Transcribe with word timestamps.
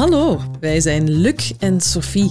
Hallo, 0.00 0.40
wij 0.60 0.80
zijn 0.80 1.10
Luc 1.10 1.52
en 1.58 1.80
Sophie 1.80 2.30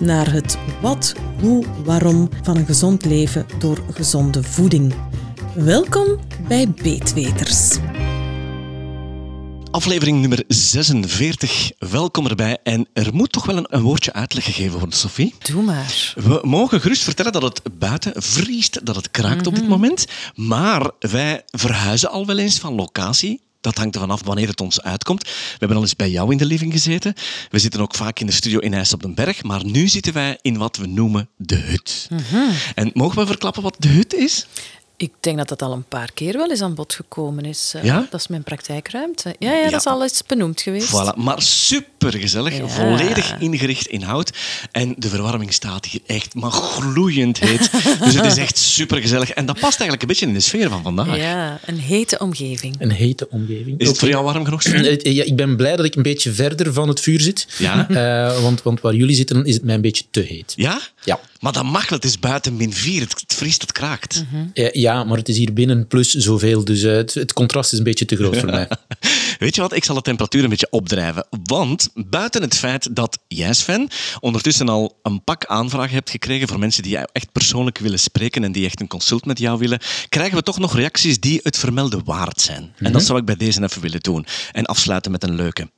naar 0.00 0.32
het 0.32 0.58
wat, 0.80 1.14
hoe, 1.40 1.64
waarom 1.84 2.28
van 2.42 2.56
een 2.56 2.66
gezond 2.66 3.04
leven 3.04 3.46
door 3.58 3.82
gezonde 3.92 4.42
voeding. 4.42 4.94
Welkom 5.54 6.18
bij 6.48 6.70
Beetweters. 6.82 7.78
Aflevering 9.70 10.20
nummer 10.20 10.44
46. 10.48 11.70
Welkom 11.78 12.26
erbij. 12.26 12.58
En 12.62 12.86
er 12.92 13.14
moet 13.14 13.32
toch 13.32 13.46
wel 13.46 13.56
een, 13.56 13.66
een 13.68 13.82
woordje 13.82 14.12
uitleg 14.12 14.44
gegeven 14.44 14.78
worden, 14.78 14.98
Sophie. 14.98 15.34
Doe 15.38 15.62
maar. 15.62 16.12
We 16.16 16.40
mogen 16.42 16.80
gerust 16.80 17.02
vertellen 17.02 17.32
dat 17.32 17.42
het 17.42 17.78
buiten 17.78 18.22
vriest, 18.22 18.86
dat 18.86 18.96
het 18.96 19.10
kraakt 19.10 19.46
op 19.46 19.54
dit 19.54 19.68
moment. 19.68 20.06
Maar 20.34 20.90
wij 20.98 21.42
verhuizen 21.46 22.10
al 22.10 22.26
wel 22.26 22.38
eens 22.38 22.58
van 22.58 22.74
locatie. 22.74 23.40
Dat 23.60 23.76
hangt 23.76 23.94
ervan 23.94 24.10
af 24.10 24.24
wanneer 24.24 24.48
het 24.48 24.60
ons 24.60 24.82
uitkomt. 24.82 25.22
We 25.22 25.56
hebben 25.58 25.76
al 25.76 25.82
eens 25.82 25.96
bij 25.96 26.10
jou 26.10 26.32
in 26.32 26.38
de 26.38 26.44
living 26.44 26.72
gezeten. 26.72 27.14
We 27.50 27.58
zitten 27.58 27.80
ook 27.80 27.94
vaak 27.94 28.20
in 28.20 28.26
de 28.26 28.32
studio 28.32 28.58
in 28.58 28.74
IJs 28.74 28.92
op 28.92 29.02
den 29.02 29.14
Berg. 29.14 29.42
Maar 29.42 29.64
nu 29.64 29.88
zitten 29.88 30.12
wij 30.12 30.38
in 30.42 30.56
wat 30.56 30.76
we 30.76 30.86
noemen 30.86 31.28
de 31.36 31.56
hut. 31.56 32.08
En 32.74 32.90
mogen 32.94 33.18
we 33.18 33.26
verklappen 33.26 33.62
wat 33.62 33.76
de 33.78 33.88
hut 33.88 34.14
is? 34.14 34.46
Ik 35.00 35.12
denk 35.20 35.36
dat 35.38 35.48
dat 35.48 35.62
al 35.62 35.72
een 35.72 35.84
paar 35.88 36.10
keer 36.14 36.32
wel 36.32 36.50
eens 36.50 36.60
aan 36.60 36.74
bod 36.74 36.94
gekomen 36.94 37.44
is. 37.44 37.72
Eh, 37.76 37.84
Ja? 37.84 38.06
Dat 38.10 38.20
is 38.20 38.26
mijn 38.28 38.42
praktijkruimte. 38.42 39.34
Ja, 39.38 39.52
ja, 39.52 39.56
Ja. 39.64 39.70
dat 39.70 39.80
is 39.80 39.86
al 39.86 40.02
eens 40.02 40.22
benoemd 40.26 40.60
geweest. 40.60 40.88
Voilà, 40.88 41.14
maar 41.16 41.42
supergezellig, 41.42 42.56
Ja. 42.56 42.68
volledig 42.68 43.34
ingericht 43.38 43.86
in 43.86 44.02
hout. 44.02 44.30
En 44.72 44.94
de 44.98 45.08
verwarming 45.08 45.52
staat 45.52 45.84
hier 45.86 46.00
echt 46.06 46.34
maar 46.34 46.50
gloeiend 46.50 47.38
heet. 47.38 47.70
dus 48.04 48.14
het 48.14 48.24
is 48.24 48.36
echt 48.36 48.58
supergezellig. 48.58 49.30
En 49.30 49.46
dat 49.46 49.54
past 49.60 49.80
eigenlijk 49.80 50.02
een 50.02 50.08
beetje 50.08 50.26
in 50.26 50.32
de 50.32 50.40
sfeer 50.40 50.68
van 50.68 50.82
vandaag. 50.82 51.16
Ja, 51.16 51.58
een 51.66 51.78
hete 51.78 52.18
omgeving. 52.18 52.76
Een 52.78 52.90
hete 52.90 53.28
omgeving. 53.30 53.80
Is 53.80 53.88
het 53.88 53.98
voor 53.98 54.08
jou 54.08 54.24
warm 54.24 54.44
genoeg? 54.44 54.62
Sven? 54.62 54.84
Eh, 55.00 55.12
Ja, 55.14 55.24
ik 55.24 55.36
ben 55.36 55.56
blij 55.56 55.76
dat 55.76 55.84
ik 55.84 55.94
een 55.94 56.02
beetje 56.02 56.32
verder 56.32 56.72
van 56.72 56.88
het 56.88 57.00
vuur 57.00 57.20
zit. 57.20 57.46
Ja? 57.58 57.88
Eh, 57.88 58.42
want, 58.42 58.62
want 58.62 58.80
waar 58.80 58.94
jullie 58.94 59.14
zitten, 59.16 59.44
is 59.44 59.54
het 59.54 59.64
mij 59.64 59.74
een 59.74 59.80
beetje 59.80 60.04
te 60.10 60.20
heet. 60.20 60.52
Ja? 60.56 60.80
Ja. 61.04 61.20
Maar 61.40 61.52
dat 61.52 61.64
het 61.88 62.04
is 62.04 62.18
buiten 62.18 62.56
min 62.56 62.72
4. 62.72 63.00
Het, 63.00 63.20
het 63.20 63.34
vriest, 63.34 63.60
het 63.60 63.72
kraakt. 63.72 64.24
Eh, 64.52 64.72
ja, 64.72 65.04
maar 65.04 65.16
het 65.16 65.28
is 65.28 65.36
hier 65.36 65.52
binnen 65.52 65.86
plus 65.86 66.14
zoveel. 66.14 66.64
Dus 66.64 66.82
eh, 66.82 66.92
het, 66.92 67.14
het 67.14 67.32
contrast 67.32 67.72
is 67.72 67.78
een 67.78 67.84
beetje 67.84 68.04
te 68.04 68.16
groot 68.16 68.36
voor 68.36 68.50
mij. 68.58 68.68
Weet 69.38 69.54
je 69.54 69.60
wat, 69.60 69.72
ik 69.72 69.84
zal 69.84 69.94
de 69.94 70.02
temperatuur 70.02 70.44
een 70.44 70.50
beetje 70.50 70.70
opdrijven. 70.70 71.26
Want 71.44 71.88
buiten 71.94 72.42
het 72.42 72.56
feit 72.56 72.96
dat 72.96 73.18
jij, 73.28 73.52
Sven, 73.52 73.88
ondertussen 74.20 74.68
al 74.68 74.98
een 75.02 75.24
pak 75.24 75.44
aanvragen 75.46 75.94
hebt 75.94 76.10
gekregen 76.10 76.48
voor 76.48 76.58
mensen 76.58 76.82
die 76.82 76.92
jou 76.92 77.06
echt 77.12 77.32
persoonlijk 77.32 77.78
willen 77.78 77.98
spreken 77.98 78.44
en 78.44 78.52
die 78.52 78.64
echt 78.64 78.80
een 78.80 78.86
consult 78.86 79.24
met 79.24 79.38
jou 79.38 79.58
willen, 79.58 79.80
krijgen 80.08 80.36
we 80.36 80.42
toch 80.42 80.58
nog 80.58 80.74
reacties 80.74 81.20
die 81.20 81.40
het 81.42 81.58
vermelde 81.58 82.00
waard 82.04 82.40
zijn. 82.40 82.74
En 82.78 82.92
dat 82.92 83.02
zou 83.02 83.18
ik 83.18 83.24
bij 83.24 83.36
deze 83.36 83.62
even 83.62 83.82
willen 83.82 84.00
doen. 84.00 84.26
En 84.52 84.66
afsluiten 84.66 85.10
met 85.10 85.22
een 85.22 85.34
leuke. 85.34 85.70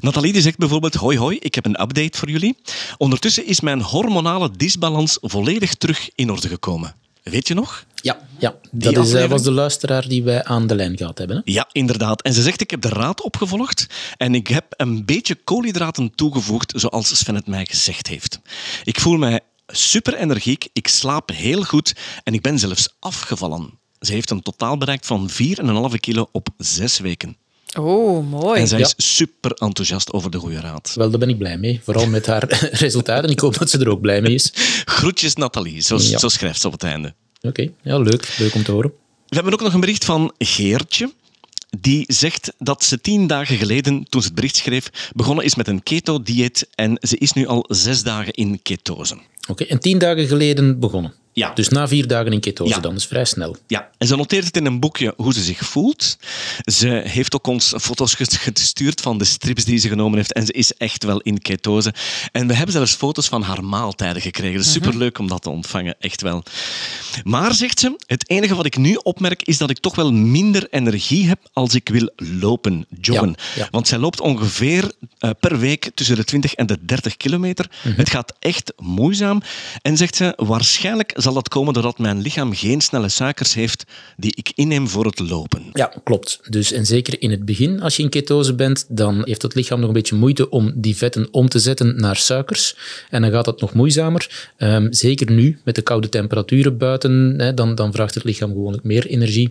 Nathalie 0.00 0.32
die 0.32 0.42
zegt 0.42 0.58
bijvoorbeeld, 0.58 0.94
hoi 0.94 1.18
hoi, 1.18 1.38
ik 1.38 1.54
heb 1.54 1.64
een 1.64 1.80
update 1.80 2.18
voor 2.18 2.30
jullie. 2.30 2.56
Ondertussen 2.96 3.46
is 3.46 3.60
mijn 3.60 3.82
hormonale 3.82 4.50
disbalans 4.50 5.18
volledig 5.20 5.74
terug 5.74 6.10
in 6.14 6.30
orde 6.30 6.48
gekomen. 6.48 6.94
Weet 7.22 7.48
je 7.48 7.54
nog? 7.54 7.84
Ja, 8.02 8.18
ja. 8.38 8.54
dat 8.70 8.92
is, 8.92 8.96
eh, 8.96 9.00
aflevering? 9.00 9.30
was 9.30 9.42
de 9.42 9.50
luisteraar 9.50 10.08
die 10.08 10.22
wij 10.22 10.44
aan 10.44 10.66
de 10.66 10.74
lijn 10.74 10.96
gehad 10.96 11.18
hebben. 11.18 11.36
Hè? 11.36 11.42
Ja, 11.52 11.68
inderdaad. 11.72 12.22
En 12.22 12.32
ze 12.32 12.42
zegt, 12.42 12.60
ik 12.60 12.70
heb 12.70 12.80
de 12.80 12.88
raad 12.88 13.22
opgevolgd 13.22 13.86
en 14.16 14.34
ik 14.34 14.46
heb 14.46 14.64
een 14.76 15.04
beetje 15.04 15.34
koolhydraten 15.34 16.14
toegevoegd, 16.14 16.72
zoals 16.76 17.18
Sven 17.18 17.34
het 17.34 17.46
mij 17.46 17.66
gezegd 17.70 18.06
heeft. 18.06 18.40
Ik 18.84 19.00
voel 19.00 19.16
mij 19.16 19.40
super 19.66 20.14
energiek, 20.14 20.68
ik 20.72 20.88
slaap 20.88 21.30
heel 21.30 21.62
goed 21.62 21.94
en 22.24 22.34
ik 22.34 22.42
ben 22.42 22.58
zelfs 22.58 22.88
afgevallen. 22.98 23.78
Ze 24.00 24.12
heeft 24.12 24.30
een 24.30 24.42
totaal 24.42 24.78
bereikt 24.78 25.06
van 25.06 25.30
4,5 25.30 26.00
kilo 26.00 26.28
op 26.32 26.48
zes 26.56 26.98
weken. 26.98 27.36
Oh, 27.78 28.30
mooi. 28.30 28.60
En 28.60 28.68
zij 28.68 28.78
Ja. 28.78 28.84
is 28.96 29.14
super 29.16 29.50
enthousiast 29.52 30.12
over 30.12 30.30
de 30.30 30.38
goede 30.38 30.60
raad. 30.60 30.92
Wel, 30.94 31.10
daar 31.10 31.18
ben 31.18 31.28
ik 31.28 31.38
blij 31.38 31.58
mee. 31.58 31.80
Vooral 31.84 32.06
met 32.06 32.26
haar 32.26 32.44
resultaten. 32.72 33.30
Ik 33.30 33.40
hoop 33.40 33.58
dat 33.58 33.70
ze 33.70 33.78
er 33.78 33.88
ook 33.88 34.00
blij 34.00 34.20
mee 34.20 34.34
is. 34.34 34.52
Groetjes 34.84 35.34
Nathalie, 35.34 35.80
zo, 35.80 35.96
Ja. 36.00 36.18
zo 36.18 36.28
schrijft 36.28 36.60
ze 36.60 36.66
op 36.66 36.72
het 36.72 36.82
einde. 36.82 37.14
Oké, 37.40 37.68
ja, 37.82 37.98
leuk. 37.98 38.34
Leuk 38.38 38.54
om 38.54 38.62
te 38.62 38.72
horen. 38.72 38.92
We 39.28 39.34
hebben 39.34 39.52
ook 39.52 39.60
nog 39.60 39.74
een 39.74 39.80
bericht 39.80 40.04
van 40.04 40.32
Geertje. 40.38 41.12
Die 41.80 42.04
zegt 42.06 42.52
dat 42.58 42.84
ze 42.84 43.00
tien 43.00 43.26
dagen 43.26 43.56
geleden, 43.56 44.06
toen 44.08 44.20
ze 44.20 44.26
het 44.26 44.36
bericht 44.36 44.56
schreef, 44.56 45.10
begonnen 45.14 45.44
is 45.44 45.54
met 45.54 45.68
een 45.68 45.82
keto-dieet 45.82 46.68
en 46.74 46.98
ze 47.00 47.16
is 47.18 47.32
nu 47.32 47.46
al 47.46 47.64
zes 47.68 48.02
dagen 48.02 48.32
in 48.32 48.62
ketose. 48.62 49.18
Oké, 49.48 49.64
en 49.64 49.80
tien 49.80 49.98
dagen 49.98 50.26
geleden 50.26 50.80
begonnen. 50.80 51.14
Ja. 51.38 51.52
Dus 51.54 51.68
na 51.68 51.88
vier 51.88 52.06
dagen 52.06 52.32
in 52.32 52.40
ketose 52.40 52.74
Ja. 52.74 52.80
dan. 52.80 52.94
Is 52.94 53.06
vrij 53.06 53.24
snel. 53.24 53.56
Ja, 53.66 53.88
en 53.98 54.06
ze 54.06 54.16
noteert 54.16 54.44
het 54.44 54.56
in 54.56 54.66
een 54.66 54.80
boekje 54.80 55.14
hoe 55.16 55.32
ze 55.32 55.42
zich 55.42 55.58
voelt. 55.58 56.16
Ze 56.64 57.02
heeft 57.04 57.34
ook 57.34 57.46
ons 57.46 57.74
foto's 57.80 58.14
ges- 58.14 58.36
gestuurd 58.36 59.00
van 59.00 59.18
de 59.18 59.24
strips 59.24 59.64
die 59.64 59.78
ze 59.78 59.88
genomen 59.88 60.16
heeft 60.16 60.32
en 60.32 60.46
ze 60.46 60.52
is 60.52 60.72
echt 60.74 61.04
wel 61.04 61.20
in 61.20 61.38
ketose. 61.40 61.94
En 62.32 62.46
we 62.46 62.54
hebben 62.54 62.72
zelfs 62.74 62.92
foto's 62.94 63.28
van 63.28 63.42
haar 63.42 63.64
maaltijden 63.64 64.22
gekregen. 64.22 64.58
Dus 64.58 64.72
superleuk 64.72 65.18
om 65.18 65.28
dat 65.28 65.42
te 65.42 65.50
ontvangen, 65.50 65.94
echt 66.00 66.22
wel. 66.22 66.42
Maar, 67.24 67.54
zegt 67.54 67.80
ze, 67.80 67.96
het 68.06 68.30
enige 68.30 68.54
wat 68.54 68.66
ik 68.66 68.76
nu 68.76 68.94
opmerk 69.02 69.42
is 69.42 69.58
dat 69.58 69.70
ik 69.70 69.78
toch 69.78 69.94
wel 69.94 70.12
minder 70.12 70.66
energie 70.70 71.28
heb 71.28 71.38
als 71.52 71.74
ik 71.74 71.88
wil 71.88 72.10
lopen, 72.16 72.86
joggen. 73.00 73.28
Ja, 73.28 73.62
ja. 73.62 73.68
Want 73.70 73.88
zij 73.88 73.98
loopt 73.98 74.20
ongeveer 74.20 74.92
eh, 75.18 75.30
per 75.40 75.58
week 75.58 75.90
tussen 75.94 76.16
de 76.16 76.24
20 76.24 76.54
en 76.54 76.66
de 76.66 76.78
30 76.84 77.16
kilometer. 77.16 77.70
Het 77.82 78.10
gaat 78.10 78.32
echt 78.38 78.72
moeizaam. 78.76 79.42
En 79.82 79.96
zegt 79.96 80.16
ze, 80.16 80.32
waarschijnlijk 80.36 81.12
zal 81.16 81.27
dat 81.34 81.48
komen 81.48 81.74
doordat 81.74 81.98
mijn 81.98 82.20
lichaam 82.20 82.54
geen 82.54 82.80
snelle 82.80 83.08
suikers 83.08 83.54
heeft 83.54 83.84
die 84.16 84.32
ik 84.36 84.52
inneem 84.54 84.88
voor 84.88 85.06
het 85.06 85.18
lopen. 85.18 85.62
Ja, 85.72 85.92
klopt. 86.04 86.40
Dus, 86.48 86.72
en 86.72 86.86
zeker 86.86 87.22
in 87.22 87.30
het 87.30 87.44
begin, 87.44 87.80
als 87.80 87.96
je 87.96 88.02
in 88.02 88.08
ketose 88.08 88.54
bent, 88.54 88.86
dan 88.88 89.22
heeft 89.24 89.42
het 89.42 89.54
lichaam 89.54 89.78
nog 89.78 89.88
een 89.88 89.94
beetje 89.94 90.16
moeite 90.16 90.50
om 90.50 90.72
die 90.74 90.96
vetten 90.96 91.28
om 91.30 91.48
te 91.48 91.58
zetten 91.58 92.00
naar 92.00 92.16
suikers. 92.16 92.76
En 93.10 93.22
dan 93.22 93.30
gaat 93.30 93.44
dat 93.44 93.60
nog 93.60 93.74
moeizamer. 93.74 94.50
Ehm, 94.56 94.86
zeker 94.92 95.30
nu, 95.30 95.58
met 95.64 95.74
de 95.74 95.82
koude 95.82 96.08
temperaturen 96.08 96.78
buiten, 96.78 97.34
hè, 97.36 97.54
dan, 97.54 97.74
dan 97.74 97.92
vraagt 97.92 98.14
het 98.14 98.24
lichaam 98.24 98.52
gewoonlijk 98.52 98.84
meer 98.84 99.06
energie. 99.06 99.50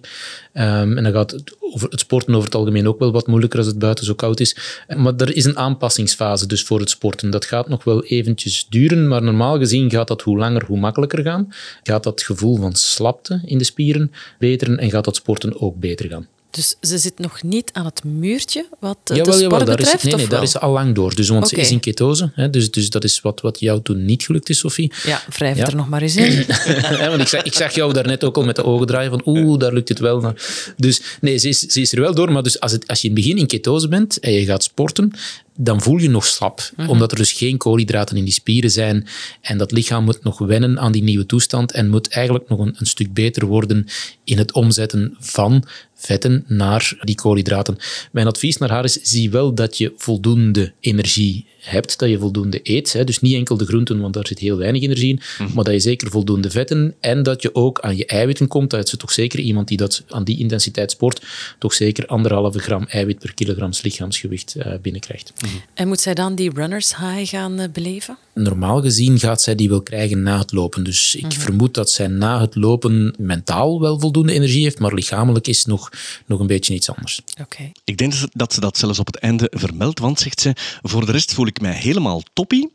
Ehm, 0.53 0.97
en 0.97 1.03
dan 1.03 1.13
gaat 1.13 1.31
het, 1.31 1.55
over, 1.59 1.89
het 1.89 1.99
sporten 1.99 2.33
over 2.33 2.45
het 2.45 2.55
algemeen 2.55 2.87
ook 2.87 2.99
wel 2.99 3.11
wat 3.11 3.27
moeilijker 3.27 3.59
als 3.59 3.67
het 3.67 3.79
buiten 3.79 4.05
zo 4.05 4.13
koud 4.13 4.39
is. 4.39 4.55
Maar 4.95 5.15
er 5.15 5.35
is 5.35 5.45
een 5.45 5.57
aanpassingsfase 5.57 6.47
dus 6.47 6.63
voor 6.63 6.79
het 6.79 6.89
sporten. 6.89 7.29
Dat 7.29 7.45
gaat 7.45 7.67
nog 7.67 7.83
wel 7.83 8.03
eventjes 8.03 8.65
duren, 8.69 9.07
maar 9.07 9.23
normaal 9.23 9.57
gezien 9.57 9.89
gaat 9.89 10.07
dat 10.07 10.21
hoe 10.21 10.37
langer, 10.37 10.65
hoe 10.65 10.79
makkelijker 10.79 11.23
gaan. 11.23 11.53
Gaat 11.83 12.03
dat 12.03 12.23
gevoel 12.23 12.55
van 12.55 12.73
slapte 12.75 13.41
in 13.45 13.57
de 13.57 13.63
spieren 13.63 14.11
beteren 14.39 14.77
en 14.77 14.89
gaat 14.89 15.05
dat 15.05 15.15
sporten 15.15 15.61
ook 15.61 15.75
beter 15.75 16.09
gaan. 16.09 16.27
Dus 16.49 16.75
ze 16.81 16.97
zit 16.97 17.19
nog 17.19 17.43
niet 17.43 17.69
aan 17.73 17.85
het 17.85 18.03
muurtje 18.03 18.67
wat 18.79 18.97
eh, 19.03 19.17
Jawel, 19.17 19.35
de 19.35 19.41
jawel, 19.41 19.59
sport 19.59 19.79
is, 19.79 19.85
betreft? 19.85 20.03
nee, 20.03 20.13
nee, 20.13 20.23
of 20.23 20.29
daar 20.29 20.43
is 20.43 20.51
ze 20.51 20.59
al 20.59 20.71
lang 20.71 20.95
door. 20.95 21.15
Dus, 21.15 21.29
want 21.29 21.47
ze 21.47 21.55
is 21.55 21.71
in 21.71 21.79
ketose. 21.79 22.31
Hè, 22.33 22.49
dus, 22.49 22.71
dus 22.71 22.89
dat 22.89 23.03
is 23.03 23.21
wat, 23.21 23.41
wat 23.41 23.59
jou 23.59 23.81
toen 23.81 24.05
niet 24.05 24.23
gelukt 24.23 24.49
is, 24.49 24.57
Sophie. 24.57 24.91
Ja, 25.05 25.21
wrijf 25.29 25.57
Ja. 25.57 25.65
er 25.65 25.75
nog 25.75 25.89
maar 25.89 26.01
eens 26.01 26.15
in. 26.15 26.31
Hè, 27.01 27.09
want 27.09 27.21
ik 27.21 27.27
zag, 27.27 27.43
ik 27.43 27.53
zag 27.53 27.75
jou 27.75 27.93
daarnet 27.93 28.23
ook 28.23 28.37
al 28.37 28.43
met 28.43 28.55
de 28.55 28.63
ogen 28.63 28.87
draaien 28.87 29.09
van 29.11 29.21
oeh, 29.25 29.59
daar 29.59 29.73
lukt 29.73 29.89
het 29.89 29.99
wel. 29.99 30.33
Dus 30.77 31.01
nee, 31.21 31.37
ze 31.37 31.47
is, 31.49 31.59
ze 31.59 31.81
is 31.81 31.91
er 31.91 32.01
wel 32.01 32.15
door. 32.15 32.31
Maar 32.31 32.43
dus 32.43 32.59
als, 32.59 32.71
het, 32.71 32.87
als 32.87 33.01
je 33.01 33.07
in 33.07 33.13
het 33.15 33.23
begin 33.23 33.39
in 33.39 33.47
ketose 33.47 33.87
bent 33.87 34.19
en 34.19 34.31
je 34.31 34.45
gaat 34.45 34.63
sporten, 34.63 35.11
dan 35.55 35.81
voel 35.81 35.97
je 35.97 36.09
nog 36.09 36.25
slap. 36.25 36.71
Omdat 36.87 37.11
er 37.11 37.17
dus 37.17 37.31
geen 37.31 37.57
koolhydraten 37.57 38.17
in 38.17 38.23
die 38.23 38.33
spieren 38.33 38.71
zijn. 38.71 39.07
En 39.41 39.57
dat 39.57 39.71
lichaam 39.71 40.03
moet 40.03 40.23
nog 40.23 40.37
wennen 40.37 40.79
aan 40.79 40.91
die 40.91 41.03
nieuwe 41.03 41.25
toestand 41.25 41.71
en 41.71 41.89
moet 41.89 42.07
eigenlijk 42.09 42.49
nog 42.49 42.59
een, 42.59 42.75
een 42.77 42.85
stuk 42.85 43.13
beter 43.13 43.45
worden 43.45 43.87
in 44.23 44.37
het 44.37 44.53
omzetten 44.53 45.15
van 45.19 45.63
vetten 45.97 46.43
naar 46.47 46.97
die 47.01 47.15
koolhydraten. 47.15 47.77
Mijn 48.11 48.27
advies 48.27 48.57
naar 48.57 48.69
haar 48.69 48.83
is, 48.83 48.93
zie 49.01 49.29
wel 49.29 49.53
dat 49.53 49.77
je 49.77 49.93
voldoende 49.97 50.73
energie 50.79 51.45
hebt, 51.59 51.99
dat 51.99 52.09
je 52.09 52.19
voldoende 52.19 52.59
eet. 52.63 52.93
Hè. 52.93 53.03
Dus 53.03 53.19
niet 53.19 53.35
enkel 53.35 53.57
de 53.57 53.65
groenten, 53.65 53.99
want 54.01 54.13
daar 54.13 54.27
zit 54.27 54.39
heel 54.39 54.57
weinig 54.57 54.81
energie 54.81 55.09
in, 55.09 55.21
maar 55.53 55.63
dat 55.63 55.73
je 55.73 55.79
zeker 55.79 56.11
voldoende 56.11 56.49
vetten 56.49 56.95
en 56.99 57.23
dat 57.23 57.41
je 57.41 57.55
ook 57.55 57.79
aan 57.79 57.97
je 57.97 58.05
eiwitten 58.05 58.47
komt. 58.47 58.69
Dat 58.69 58.85
is 58.85 58.93
toch 58.97 59.11
zeker 59.11 59.39
iemand 59.39 59.67
die 59.67 59.77
dat 59.77 60.03
aan 60.09 60.23
die 60.23 60.39
intensiteit 60.39 60.91
sport, 60.91 61.21
toch 61.59 61.73
zeker 61.73 62.05
anderhalve 62.05 62.59
gram 62.59 62.85
eiwit 62.87 63.19
per 63.19 63.33
kilogram 63.33 63.71
lichaamsgewicht 63.81 64.55
eh, 64.55 64.73
binnenkrijgt. 64.81 65.33
En 65.73 65.87
moet 65.87 65.99
zij 65.99 66.13
dan 66.13 66.35
die 66.35 66.51
runners 66.53 66.97
high 66.97 67.29
gaan 67.29 67.59
eh, 67.59 67.69
beleven? 67.73 68.17
Normaal 68.37 68.81
gezien 68.81 69.19
gaat 69.19 69.41
zij 69.41 69.55
die 69.55 69.69
wel 69.69 69.81
krijgen 69.81 70.21
na 70.23 70.37
het 70.37 70.51
lopen. 70.51 70.83
Dus 70.83 71.15
ik 71.15 71.31
vermoed 71.31 71.73
dat 71.73 71.89
zij 71.89 72.07
na 72.07 72.41
het 72.41 72.55
lopen 72.55 73.15
mentaal 73.19 73.81
wel 73.81 73.99
voldoende 73.99 74.33
energie 74.33 74.63
heeft, 74.63 74.79
maar 74.79 74.93
lichamelijk 74.93 75.47
is 75.47 75.65
nog, 75.65 75.89
nog 76.25 76.39
een 76.39 76.47
beetje 76.47 76.73
iets 76.73 76.89
anders. 76.89 77.21
Oké. 77.41 77.71
Ik 77.83 77.97
denk 77.97 78.11
dat 78.11 78.19
ze- 78.19 78.29
dat 78.33 78.53
ze 78.53 78.59
dat 78.59 78.77
zelfs 78.77 78.99
op 78.99 79.05
het 79.07 79.15
einde 79.17 79.51
vermeldt, 79.55 79.99
want 79.99 80.19
zegt 80.19 80.41
ze, 80.41 80.53
voor 80.81 81.05
de 81.05 81.11
rest 81.11 81.33
voel 81.33 81.47
ik 81.47 81.61
mij 81.61 81.73
helemaal 81.73 82.21
toppie, 82.33 82.69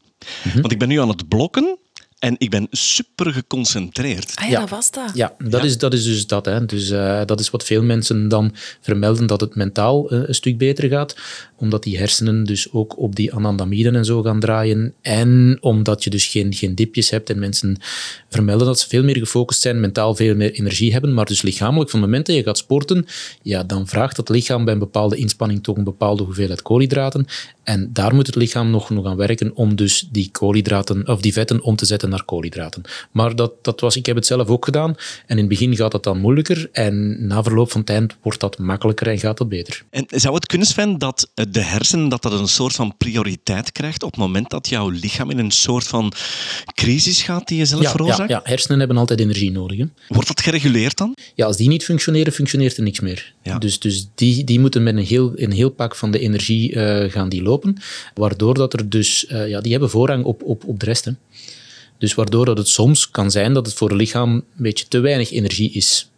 want 0.55 0.73
ik 0.73 0.79
ben 0.79 0.88
nu 0.88 1.00
aan 1.00 1.09
het 1.09 1.29
blokken 1.29 1.76
en 2.23 2.35
ik 2.39 2.51
ben 2.51 2.67
super 2.71 3.33
geconcentreerd. 3.33 4.33
Ah 4.35 4.45
ja, 4.45 4.51
Ja. 4.51 4.61
dat 4.61 4.69
was 4.69 4.91
dat. 4.91 5.11
Ja, 5.15 5.35
dat, 5.39 5.61
Ja. 5.61 5.67
Is, 5.67 5.79
dat 5.79 5.93
is 5.93 6.05
dus 6.05 6.27
dat. 6.27 6.45
Hè. 6.45 6.65
Dus, 6.67 6.91
eh, 6.91 7.21
dat 7.27 7.41
is 7.41 7.51
wat 7.51 7.65
veel 7.65 7.83
mensen 7.83 8.29
dan 8.29 8.55
vermelden, 8.81 9.27
dat 9.27 9.41
het 9.41 9.55
mentaal 9.55 10.11
eh, 10.11 10.19
een 10.27 10.35
stuk 10.35 10.59
beter 10.59 10.89
gaat, 10.89 11.17
omdat 11.57 11.83
die 11.83 11.99
hersenen 11.99 12.45
dus 12.45 12.73
ook 12.73 12.99
op 12.99 13.17
die 13.17 13.35
anandamiden 13.35 13.97
en 13.97 14.05
zo 14.05 14.23
gaan 14.23 14.41
draaien. 14.41 14.95
En 15.01 15.59
omdat 15.61 16.05
je 16.05 16.11
dus 16.11 16.27
geen, 16.27 16.55
geen 16.55 16.75
dipjes 16.75 17.11
hebt 17.11 17.31
en 17.31 17.39
mensen 17.39 17.77
vermelden 18.29 18.67
dat 18.67 18.81
ze 18.81 18.89
veel 18.89 19.03
meer 19.05 19.19
gefocust 19.19 19.61
zijn, 19.61 19.81
mentaal 19.81 20.15
veel 20.15 20.35
meer 20.35 20.53
energie 20.53 20.93
hebben, 20.93 21.15
maar 21.15 21.27
dus 21.27 21.43
lichamelijk, 21.43 21.91
van 21.91 22.01
het 22.01 22.09
moment 22.09 22.27
dat 22.27 22.37
je 22.37 22.43
gaat 22.43 22.59
sporten, 22.59 23.07
ja, 23.43 23.63
dan 23.63 23.89
vraagt 23.89 24.17
het 24.17 24.29
lichaam 24.29 24.65
bij 24.65 24.73
een 24.73 24.79
bepaalde 24.79 25.17
inspanning 25.17 25.63
toch 25.63 25.77
een 25.77 25.85
bepaalde 25.85 26.23
hoeveelheid 26.23 26.63
koolhydraten. 26.63 27.27
En 27.62 27.91
daar 27.93 28.14
moet 28.14 28.26
het 28.26 28.37
lichaam 28.37 28.70
nog, 28.70 28.91
nog 28.91 29.06
aan 29.06 29.17
werken 29.17 29.55
om 29.55 29.76
dus 29.76 30.09
die 30.11 30.29
koolhydraten, 30.32 31.09
of 31.09 31.20
die 31.20 31.32
vetten 31.32 31.62
om 31.62 31.76
te 31.76 31.87
zetten 31.87 32.09
naar 32.09 32.25
koolhydraten. 32.25 32.82
Maar 33.11 33.37
dat, 33.37 33.53
dat 33.62 33.81
was, 33.81 33.97
ik 33.97 34.06
heb 34.06 34.17
het 34.17 34.26
zelf 34.26 34.49
ook 34.49 34.64
gedaan. 34.64 34.91
En 34.91 34.97
in 35.26 35.38
het 35.38 35.49
begin 35.49 35.76
gaat 35.76 35.93
dat 35.93 36.05
dan 36.05 36.20
moeilijker. 36.20 36.69
En 36.73 37.26
na 37.26 37.43
verloop 37.43 37.70
van 37.70 37.85
tijd 37.85 38.17
wordt 38.23 38.41
dat 38.41 38.59
makkelijker 38.59 39.06
en 39.06 39.19
gaat 39.19 39.38
dat 39.38 39.49
beter. 39.49 39.82
En 39.91 40.05
zou 40.09 40.35
het 40.35 40.47
kunnen, 40.47 40.67
Sven, 40.67 40.99
dat 40.99 41.31
de 41.50 41.61
hersenen 41.62 42.09
dat 42.09 42.23
dat 42.23 42.32
een 42.32 42.49
soort 42.49 42.75
van 42.75 42.94
prioriteit 42.97 43.73
krijgt 43.73 44.03
op 44.03 44.11
het 44.11 44.20
moment 44.20 44.50
dat 44.50 44.69
jouw 44.69 44.88
lichaam 44.88 45.31
in 45.31 45.38
een 45.38 45.50
soort 45.50 45.87
van 45.87 46.12
crisis 46.75 47.23
gaat 47.23 47.49
die 47.49 47.58
je 47.58 47.65
zelf 47.65 47.82
Ja, 47.82 47.88
ja, 47.88 47.94
veroorzaakt? 47.94 48.31
ja, 48.31 48.41
hersenen 48.44 48.79
hebben 48.79 48.97
altijd 48.97 49.20
energie 49.20 49.50
nodig. 49.50 49.79
Hè. 49.79 49.85
Wordt 50.08 50.29
dat 50.29 50.41
gereguleerd 50.41 50.97
dan? 50.97 51.17
Ja, 51.35 51.47
als 51.47 51.56
die 51.56 51.69
niet 51.69 51.85
functioneren, 51.85 52.32
functioneert 52.32 52.76
er 52.76 52.82
niks 52.82 53.00
meer. 53.00 53.35
Ja. 53.43 53.58
Dus, 53.58 53.79
dus 53.81 54.08
die, 54.15 54.44
die 54.44 54.61
moeten 54.61 54.82
met 54.82 54.97
een 54.97 55.05
heel, 55.05 55.32
een 55.35 55.53
heel 55.53 55.70
pak 55.70 55.97
van 55.97 56.11
de 56.11 56.19
energie 56.19 56.75
eh, 56.75 57.11
gaan 57.11 57.29
die 57.29 57.43
lopen. 57.43 57.52
Waardoor 58.15 58.55
dat 58.55 58.73
er 58.73 58.89
dus, 58.89 59.27
eh, 59.27 59.49
ja, 59.49 59.61
die 59.61 59.73
hebben 59.73 59.91
voorrang 59.91 60.25
op, 60.25 60.43
op, 60.43 60.65
op 60.65 60.81
de 60.81 60.87
rest. 60.87 61.11
Dus 61.99 62.15
waardoor 62.15 62.45
dat 62.45 62.59
het 62.59 62.69
soms 62.69 63.11
kan 63.11 63.31
zijn 63.31 63.53
dat 63.53 63.67
het 63.67 63.75
voor 63.75 63.89
het 63.89 63.99
lichaam 63.99 64.35
een 64.35 64.45
beetje 64.57 64.89
te 64.89 64.99
weinig 65.01 65.31
energie 65.31 65.73
is. 65.73 66.12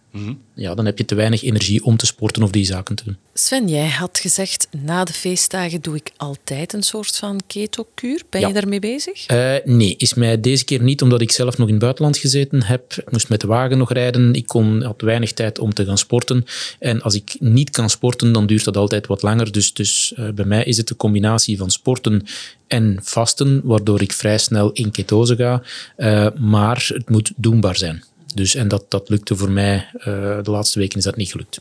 Ja, 0.54 0.74
dan 0.74 0.84
heb 0.84 0.98
je 0.98 1.04
te 1.04 1.14
weinig 1.14 1.42
energie 1.42 1.84
om 1.84 1.96
te 1.96 2.06
sporten 2.06 2.42
of 2.42 2.50
die 2.50 2.64
zaken 2.64 2.94
te 2.94 3.04
doen. 3.04 3.16
Sven, 3.34 3.68
jij 3.68 3.88
had 3.88 4.18
gezegd, 4.18 4.68
na 4.70 5.04
de 5.04 5.12
feestdagen 5.12 5.80
doe 5.80 5.94
ik 5.94 6.10
altijd 6.16 6.72
een 6.72 6.82
soort 6.82 7.16
van 7.16 7.40
keto-kuur. 7.46 8.22
Ben 8.30 8.40
Ja. 8.40 8.46
je 8.48 8.52
daarmee 8.54 8.78
bezig? 8.80 9.26
Eh, 9.26 9.54
nee, 9.64 9.94
is 9.96 10.14
mij 10.14 10.40
deze 10.40 10.64
keer 10.64 10.82
niet, 10.82 11.02
omdat 11.02 11.20
ik 11.20 11.32
zelf 11.32 11.58
nog 11.58 11.66
in 11.66 11.74
het 11.74 11.82
buitenland 11.82 12.16
gezeten 12.18 12.62
heb. 12.62 12.92
Ik 12.96 13.10
moest 13.10 13.28
met 13.28 13.40
de 13.40 13.46
wagen 13.46 13.78
nog 13.78 13.92
rijden. 13.92 14.34
Ik 14.34 14.46
kon, 14.46 14.82
had 14.82 15.00
weinig 15.00 15.32
tijd 15.32 15.58
om 15.58 15.74
te 15.74 15.84
gaan 15.84 15.98
sporten. 15.98 16.44
En 16.78 17.02
als 17.02 17.14
ik 17.14 17.36
niet 17.40 17.70
kan 17.70 17.90
sporten, 17.90 18.32
dan 18.32 18.46
duurt 18.46 18.64
dat 18.64 18.76
altijd 18.76 19.06
wat 19.06 19.22
langer. 19.22 19.52
Dus, 19.52 19.72
dus 19.72 20.12
eh, 20.16 20.28
bij 20.30 20.44
mij 20.44 20.64
is 20.64 20.76
het 20.76 20.88
de 20.88 20.96
combinatie 20.96 21.56
van 21.56 21.70
sporten 21.70 22.22
en 22.66 22.98
vasten, 23.02 23.60
waardoor 23.64 24.02
ik 24.02 24.12
vrij 24.12 24.38
snel 24.38 24.72
in 24.72 24.90
ketose 24.90 25.36
ga. 25.36 25.62
Eh, 25.96 26.26
maar 26.38 26.84
het 26.94 27.10
moet 27.10 27.32
doenbaar 27.36 27.76
zijn. 27.76 28.04
Dus, 28.34 28.54
en 28.54 28.68
dat, 28.68 28.90
dat 28.90 29.08
lukte 29.08 29.36
voor 29.36 29.50
mij, 29.50 29.88
eh, 29.92 30.04
de 30.42 30.50
laatste 30.50 30.78
weken 30.78 30.98
is 30.98 31.04
dat 31.04 31.16
niet 31.16 31.30
gelukt. 31.30 31.58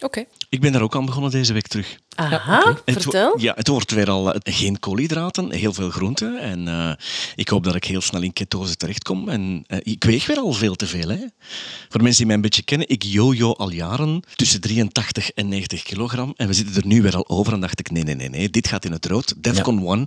Oké. 0.00 0.24
Ik 0.48 0.60
ben 0.60 0.72
daar 0.72 0.82
ook 0.82 0.96
aan 0.96 1.06
begonnen 1.06 1.30
deze 1.30 1.52
week 1.52 1.66
terug. 1.66 1.98
Aha, 2.14 2.76
vertel. 2.86 3.40
Ja, 3.40 3.52
het 3.56 3.68
wordt 3.68 3.90
weer 3.90 4.10
al 4.10 4.32
eh, 4.32 4.54
geen 4.54 4.78
koolhydraten, 4.78 5.52
heel 5.52 5.72
veel 5.72 5.90
groenten. 5.90 6.38
En 6.38 6.68
eh, 6.68 6.92
ik 7.34 7.48
hoop 7.48 7.64
dat 7.64 7.74
ik 7.74 7.84
heel 7.84 8.00
snel 8.00 8.22
in 8.22 8.32
ketose 8.32 8.76
terechtkom. 8.76 9.28
En 9.28 9.64
eh, 9.66 9.78
ik 9.82 10.04
weeg 10.04 10.26
weer 10.26 10.38
al 10.38 10.52
veel 10.52 10.74
te 10.74 10.86
veel. 10.86 11.08
Hè. 11.08 11.18
Voor 11.88 12.02
mensen 12.02 12.16
die 12.16 12.26
mij 12.26 12.34
een 12.34 12.40
beetje 12.40 12.62
kennen, 12.62 12.88
ik 12.88 13.02
yo-yo 13.02 13.52
al 13.52 13.70
jaren 13.70 14.22
tussen 14.34 14.60
83 14.60 15.30
en 15.30 15.48
90 15.48 15.82
kilogram. 15.82 16.32
En 16.36 16.46
we 16.46 16.52
zitten 16.52 16.76
er 16.76 16.86
nu 16.86 17.02
weer 17.02 17.16
al 17.16 17.28
over. 17.28 17.52
En 17.52 17.60
dacht 17.60 17.78
ik, 17.78 17.90
nee, 17.90 18.02
nee, 18.02 18.14
nee, 18.14 18.28
nee 18.28 18.50
dit 18.50 18.68
gaat 18.68 18.84
in 18.84 18.92
het 18.92 19.06
rood. 19.06 19.34
Defcon 19.36 19.86
1. 19.86 20.04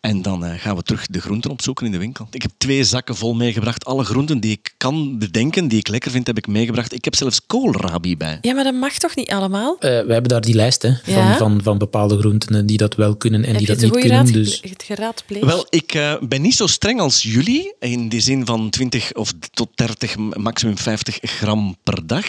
En 0.00 0.22
dan 0.22 0.44
eh, 0.44 0.60
gaan 0.60 0.76
we 0.76 0.82
terug 0.82 1.06
de 1.06 1.20
groenten 1.20 1.50
opzoeken 1.50 1.86
in 1.86 1.92
de 1.92 1.98
winkel. 1.98 2.28
Ik 2.30 2.42
heb 2.42 2.50
twee 2.58 2.84
zakken 2.84 3.16
vol 3.16 3.34
meegebracht. 3.34 3.84
Alle 3.84 4.04
groenten 4.04 4.40
die 4.40 4.50
ik 4.50 4.74
kan 4.76 5.18
bedenken, 5.18 5.68
die 5.68 5.78
ik 5.78 5.88
lekker 5.88 6.10
vind, 6.10 6.26
heb 6.26 6.38
ik 6.38 6.46
meegebracht. 6.46 6.92
Ik 6.92 7.04
heb 7.04 7.14
zelfs 7.14 7.40
koolrabi 7.46 8.16
bij. 8.16 8.38
Ja, 8.40 8.54
maar 8.54 8.64
dat 8.64 8.74
mag 8.74 8.92
toch 8.92 9.16
niet 9.16 9.30
allemaal? 9.30 9.76
Eh, 9.78 9.80
we 9.80 10.12
hebben 10.12 10.28
daar 10.28 10.40
die 10.40 10.54
lijst 10.54 10.82
hè, 10.82 10.92
van, 11.04 11.12
Ja? 11.12 11.36
van, 11.36 11.45
van 11.62 11.78
bepaalde 11.78 12.18
groenten 12.18 12.66
die 12.66 12.76
dat 12.76 12.94
wel 12.94 13.16
kunnen 13.16 13.40
en 13.44 13.48
Heb 13.48 13.58
die 13.58 13.66
dat 13.66 13.80
niet 13.80 13.90
kunnen. 13.90 14.10
raad, 14.10 14.32
Dus... 14.32 14.60
het 14.70 14.82
geraadpleegd? 14.82 15.44
Wel, 15.44 15.66
ik 15.70 15.94
eh, 15.94 16.14
ben 16.20 16.42
niet 16.42 16.54
zo 16.54 16.66
streng 16.66 17.00
als 17.00 17.22
jullie, 17.22 17.74
in 17.80 18.08
de 18.08 18.20
zin 18.20 18.46
van 18.46 18.70
20 18.70 19.12
of 19.14 19.32
tot 19.52 19.68
30, 19.74 20.16
maximum 20.16 20.78
50 20.78 21.18
gram 21.22 21.76
per 21.82 22.06
dag. 22.06 22.24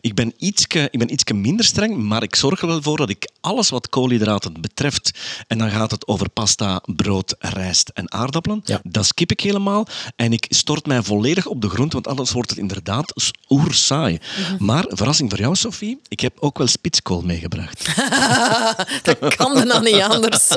Ik 0.00 0.14
ben 0.14 0.32
ietske, 0.38 0.88
ik 0.90 0.98
ben 0.98 1.12
ietske 1.12 1.34
minder 1.34 1.64
streng, 1.64 1.96
maar 1.96 2.22
ik 2.22 2.34
zorg 2.36 2.60
er 2.60 2.66
wel 2.66 2.82
voor 2.82 2.96
dat 2.96 3.08
ik 3.10 3.30
alles 3.40 3.68
wat 3.70 3.88
koolhydraten 3.88 4.60
betreft, 4.60 5.10
en 5.46 5.58
dan 5.58 5.70
gaat 5.70 5.90
het 5.90 6.06
over 6.06 6.28
pasta, 6.30 6.82
brood, 6.96 7.34
rijst 7.38 7.88
en 7.94 8.12
aardappelen, 8.12 8.60
Ja. 8.64 8.80
dat 8.82 9.06
skip 9.06 9.30
ik 9.30 9.40
helemaal. 9.40 9.86
En 10.16 10.32
ik 10.32 10.46
stort 10.48 10.86
mij 10.86 11.02
volledig 11.02 11.46
op 11.46 11.60
de 11.60 11.68
groente, 11.68 11.94
want 11.94 12.06
anders 12.08 12.30
wordt 12.30 12.50
het 12.50 12.58
inderdaad 12.58 13.12
s- 13.14 13.30
oersaai. 13.48 14.18
Maar, 14.58 14.84
verrassing 14.88 15.30
voor 15.30 15.38
jou, 15.38 15.56
Sophie, 15.56 16.00
ik 16.08 16.20
heb 16.20 16.32
ook 16.40 16.58
wel 16.58 16.66
spitskool 16.66 17.20
meegebracht. 17.22 17.88
dat 19.02 19.36
kan 19.36 19.58
er 19.58 19.66
dan 19.66 19.82
niet 19.82 20.00
anders. 20.00 20.48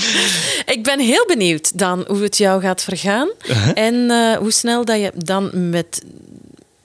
ik 0.74 0.80
ben 0.82 1.00
heel 1.00 1.26
benieuwd 1.26 1.78
dan 1.78 2.04
hoe 2.08 2.22
het 2.22 2.36
jou 2.36 2.60
gaat 2.60 2.82
vergaan. 2.82 3.28
Uh-huh. 3.48 3.70
En 3.74 4.10
eh, 4.10 4.36
hoe 4.36 4.52
snel 4.52 4.84
dat 4.84 5.00
je 5.00 5.12
dan 5.14 5.70
met, 5.70 6.02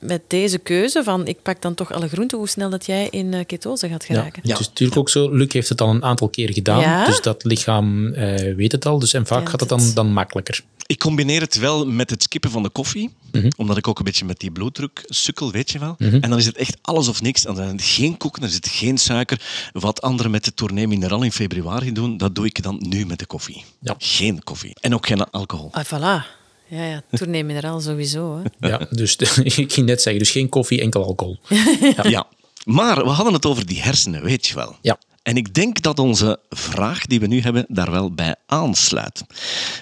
met 0.01 0.21
deze 0.27 0.57
keuze 0.57 1.03
van 1.03 1.27
ik 1.27 1.41
pak 1.41 1.61
dan 1.61 1.73
toch 1.73 1.91
alle 1.93 2.07
groenten, 2.07 2.37
hoe 2.37 2.49
snel 2.49 2.69
dat 2.69 2.85
jij 2.85 3.07
in 3.09 3.33
eh, 3.33 3.45
ketose 3.45 3.87
gaat 3.89 4.03
geraken. 4.03 4.41
Ja. 4.43 4.51
het 4.51 4.59
is 4.59 4.67
natuurlijk 4.67 4.99
ook 4.99 5.09
zo. 5.09 5.29
Luc 5.35 5.53
heeft 5.53 5.69
het 5.69 5.81
al 5.81 5.89
een 5.89 6.03
aantal 6.03 6.29
keer 6.29 6.53
gedaan, 6.53 6.79
Ja? 6.79 7.05
dus 7.05 7.21
dat 7.21 7.43
lichaam 7.43 8.13
eh, 8.13 8.55
weet 8.55 8.71
het 8.71 8.85
al. 8.85 8.99
Dus 8.99 9.13
en 9.13 9.25
vaak 9.25 9.49
gaat 9.49 9.59
het 9.59 9.69
dan, 9.69 9.91
dan 9.93 10.13
makkelijker. 10.13 10.63
Ik 10.85 10.99
combineer 10.99 11.41
het 11.41 11.55
wel 11.57 11.85
met 11.85 12.09
het 12.09 12.23
skippen 12.23 12.51
van 12.51 12.63
de 12.63 12.69
koffie. 12.69 13.13
Omdat 13.57 13.77
ik 13.77 13.87
ook 13.87 13.99
een 13.99 14.05
beetje 14.05 14.25
met 14.25 14.39
die 14.39 14.51
bloeddruk 14.51 15.03
sukkel, 15.05 15.51
weet 15.51 15.71
je 15.71 15.79
wel. 15.79 15.95
En 15.97 16.21
dan 16.29 16.37
is 16.37 16.45
het 16.45 16.57
echt 16.57 16.77
alles 16.81 17.07
of 17.07 17.21
niks. 17.21 17.41
Dan 17.41 17.55
zijn 17.55 17.69
er 17.77 17.83
geen 17.83 18.17
koeken, 18.17 18.43
er 18.43 18.49
zit 18.49 18.67
geen 18.67 18.97
suiker. 18.97 19.69
Wat 19.71 20.01
anderen 20.01 20.31
met 20.31 20.45
de 20.45 20.53
tournee 20.53 20.87
Mineral 20.87 21.23
in 21.23 21.31
februari 21.31 21.91
doen, 21.91 22.17
dat 22.17 22.35
doe 22.35 22.45
ik 22.45 22.63
dan 22.63 22.85
nu 22.89 23.05
met 23.05 23.19
de 23.19 23.25
koffie. 23.25 23.63
Ja. 23.79 23.95
Geen 23.97 24.43
koffie. 24.43 24.75
En 24.81 24.93
ook 24.93 25.07
geen 25.07 25.29
alcohol. 25.29 25.69
Ah, 25.71 25.85
voilà. 25.85 26.39
Ja, 26.71 26.83
ja, 26.83 27.03
tournee 27.11 27.43
mineraal 27.43 27.79
sowieso. 27.79 28.37
Hè. 28.37 28.43
Ja, 28.69 28.87
dus 28.89 29.15
ik 29.43 29.73
ging 29.73 29.87
net 29.87 30.01
zeggen, 30.01 30.21
dus 30.23 30.31
geen 30.31 30.49
koffie, 30.49 30.81
enkel 30.81 31.05
alcohol. 31.05 31.39
Ja. 32.03 32.27
Maar 32.63 33.03
we 33.03 33.09
hadden 33.09 33.33
het 33.33 33.45
over 33.45 33.65
die 33.65 33.81
hersenen, 33.81 34.23
weet 34.23 34.47
je 34.47 34.55
wel. 34.55 34.75
Ja. 34.81 34.97
En 35.23 35.37
ik 35.37 35.53
denk 35.53 35.81
dat 35.81 35.99
onze 35.99 36.39
vraag 36.49 37.05
die 37.05 37.19
we 37.19 37.27
nu 37.27 37.41
hebben 37.41 37.65
daar 37.67 37.91
wel 37.91 38.13
bij 38.13 38.35
aansluit. 38.45 39.23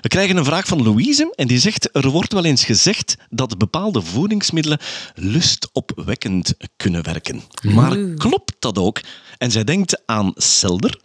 We 0.01 0.07
krijgen 0.07 0.37
een 0.37 0.45
vraag 0.45 0.65
van 0.67 0.83
Louise 0.83 1.33
en 1.35 1.47
die 1.47 1.59
zegt: 1.59 1.89
Er 1.95 2.09
wordt 2.09 2.33
wel 2.33 2.45
eens 2.45 2.63
gezegd 2.65 3.17
dat 3.29 3.57
bepaalde 3.57 4.01
voedingsmiddelen 4.01 4.79
lustopwekkend 5.15 6.53
kunnen 6.75 7.03
werken. 7.03 7.41
Maar 7.61 7.97
klopt 8.17 8.55
dat 8.59 8.77
ook? 8.77 9.01
En 9.37 9.51
zij 9.51 9.63
denkt 9.63 10.01
aan 10.05 10.31
selder, 10.35 10.99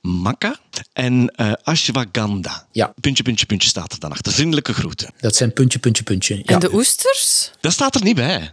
maca 0.00 0.56
en 0.92 1.28
eh 1.36 1.52
ashwagandha. 1.62 2.66
Ja. 2.72 2.92
Puntje, 3.00 3.22
puntje, 3.22 3.46
puntje 3.46 3.68
staat 3.68 3.92
er 3.92 3.98
dan 3.98 4.10
achter. 4.10 4.32
Vriendelijke 4.32 4.74
groeten. 4.74 5.10
Dat 5.20 5.36
zijn 5.36 5.52
puntje, 5.52 5.78
puntje, 5.78 6.02
puntje. 6.02 6.36
Ja. 6.36 6.42
En 6.44 6.60
de 6.60 6.74
oesters? 6.74 7.50
Dat 7.60 7.72
staat 7.72 7.94
er 7.94 8.02
niet 8.02 8.16
bij. 8.16 8.52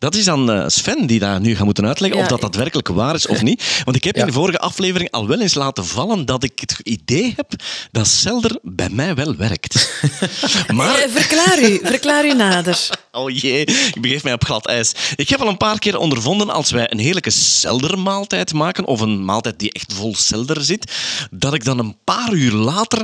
Dat 0.00 0.14
is 0.14 0.24
dan 0.24 0.50
eh, 0.50 0.64
Sven 0.66 1.06
die 1.06 1.18
dat 1.18 1.40
nu 1.40 1.56
gaat 1.56 1.64
moeten 1.64 1.86
uitleggen 1.86 2.18
Ja, 2.18 2.24
of 2.24 2.30
dat 2.30 2.40
daadwerkelijk 2.40 2.88
waar 2.88 3.14
is 3.14 3.26
of 3.26 3.42
niet. 3.42 3.82
Want 3.84 3.96
ik 3.96 4.04
heb 4.04 4.14
Ja. 4.14 4.20
in 4.20 4.26
de 4.26 4.32
vorige 4.32 4.58
aflevering 4.58 5.10
al 5.10 5.26
wel 5.26 5.40
eens 5.40 5.54
laten 5.54 5.86
vallen 5.86 6.26
dat 6.26 6.42
ik 6.44 6.60
het 6.60 6.80
idee 6.82 7.32
heb 7.36 7.52
dat 7.90 8.06
Selder 8.06 8.58
bij 8.62 8.88
mij 8.88 9.14
wel 9.14 9.36
werkt. 9.36 10.02
maar... 10.74 10.94
Eh, 10.98 11.10
verklaar 11.10 11.62
u, 11.62 11.80
verklaar 11.82 12.24
u 12.24 12.34
nader. 12.34 12.88
Oh 13.12 13.30
jee, 13.30 13.60
ik 13.64 14.00
begeef 14.00 14.22
mij 14.22 14.32
op 14.32 14.44
glad 14.44 14.66
ijs. 14.66 14.92
Ik 15.16 15.28
heb 15.28 15.40
al 15.40 15.48
een 15.48 15.56
paar 15.56 15.78
keer 15.78 15.98
ondervonden 15.98 16.50
als 16.50 16.70
wij 16.70 16.92
een 16.92 16.98
heerlijke 16.98 17.30
seldermaaltijd 17.30 18.52
maken, 18.52 18.84
of 18.86 19.00
een 19.00 19.24
maaltijd 19.24 19.58
die 19.58 19.72
echt 19.72 19.92
vol 19.92 20.14
selder 20.14 20.64
zit, 20.64 20.92
dat 21.30 21.54
ik 21.54 21.64
dan 21.64 21.78
een 21.78 21.96
paar 22.04 22.32
uur 22.32 22.52
later 22.52 22.98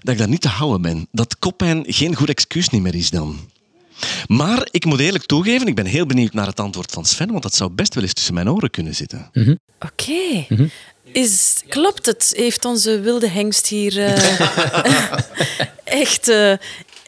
dat 0.00 0.12
ik 0.12 0.18
daar 0.18 0.28
niet 0.28 0.40
te 0.40 0.48
houden 0.48 0.82
ben. 0.82 1.08
Dat 1.12 1.38
koppijn 1.38 1.84
geen 1.86 2.14
goed 2.14 2.28
excuus 2.28 2.68
niet 2.68 2.82
meer 2.82 2.94
is 2.94 3.10
dan. 3.10 3.38
Maar 4.26 4.68
ik 4.70 4.84
moet 4.84 5.00
eerlijk 5.00 5.26
toegeven, 5.26 5.66
ik 5.66 5.74
ben 5.74 5.86
heel 5.86 6.06
benieuwd 6.06 6.32
naar 6.32 6.46
het 6.46 6.60
antwoord 6.60 6.90
van 6.92 7.04
Sven, 7.04 7.30
want 7.30 7.42
dat 7.42 7.54
zou 7.54 7.70
best 7.70 7.94
wel 7.94 8.02
eens 8.02 8.12
tussen 8.12 8.34
mijn 8.34 8.50
oren 8.50 8.70
kunnen 8.70 8.94
zitten. 8.94 9.30
Oké. 9.80 10.46
Is, 11.12 11.62
klopt 11.68 12.06
het? 12.06 12.32
Heeft 12.36 12.64
onze 12.64 13.00
wilde 13.00 13.28
hengst 13.28 13.66
hier 13.66 14.04
eh, 14.04 14.40
echt... 16.02 16.28
eh, 16.28 16.52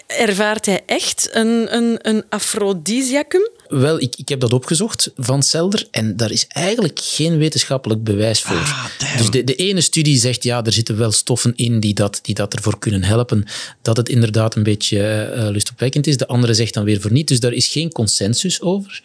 ervaart 0.07 0.67
hij 0.67 0.83
echt 0.87 1.29
een, 1.33 1.77
een, 1.77 1.99
een 2.03 2.25
afrodisiacum? 2.29 3.49
Wel, 3.69 4.01
ik, 4.01 4.15
ik 4.17 4.29
heb 4.29 4.41
dat 4.41 4.53
opgezocht 4.53 5.11
van 5.17 5.43
Selder 5.43 5.87
en 5.91 6.17
daar 6.17 6.31
is 6.31 6.47
eigenlijk 6.47 7.01
geen 7.03 7.39
wetenschappelijk 7.39 8.05
bewijs 8.05 8.43
voor. 8.43 8.57
Ah, 8.57 8.85
dus 9.17 9.31
de, 9.31 9.45
de 9.45 9.55
ene 9.55 9.81
studie 9.81 10.19
zegt, 10.19 10.43
ja, 10.43 10.65
er 10.65 10.73
zitten 10.73 10.97
wel 10.97 11.13
stoffen 11.13 11.53
in 11.57 11.81
die 11.81 11.95
dat, 11.95 12.19
die 12.23 12.35
dat 12.35 12.55
ervoor 12.55 12.79
kunnen 12.79 13.03
helpen, 13.03 13.45
dat 13.83 13.97
het 13.97 14.09
inderdaad 14.09 14.55
een 14.55 14.63
beetje 14.63 15.03
eh, 15.03 15.49
lustopwekkend 15.49 16.07
is. 16.07 16.17
De 16.17 16.27
andere 16.27 16.55
zegt 16.55 16.75
dan 16.75 16.85
weer 16.85 17.01
voor 17.01 17.13
niet. 17.13 17.29
Dus 17.29 17.41
daar 17.41 17.53
is 17.53 17.67
geen 17.67 17.93
consensus 17.93 18.61
over. 18.61 19.03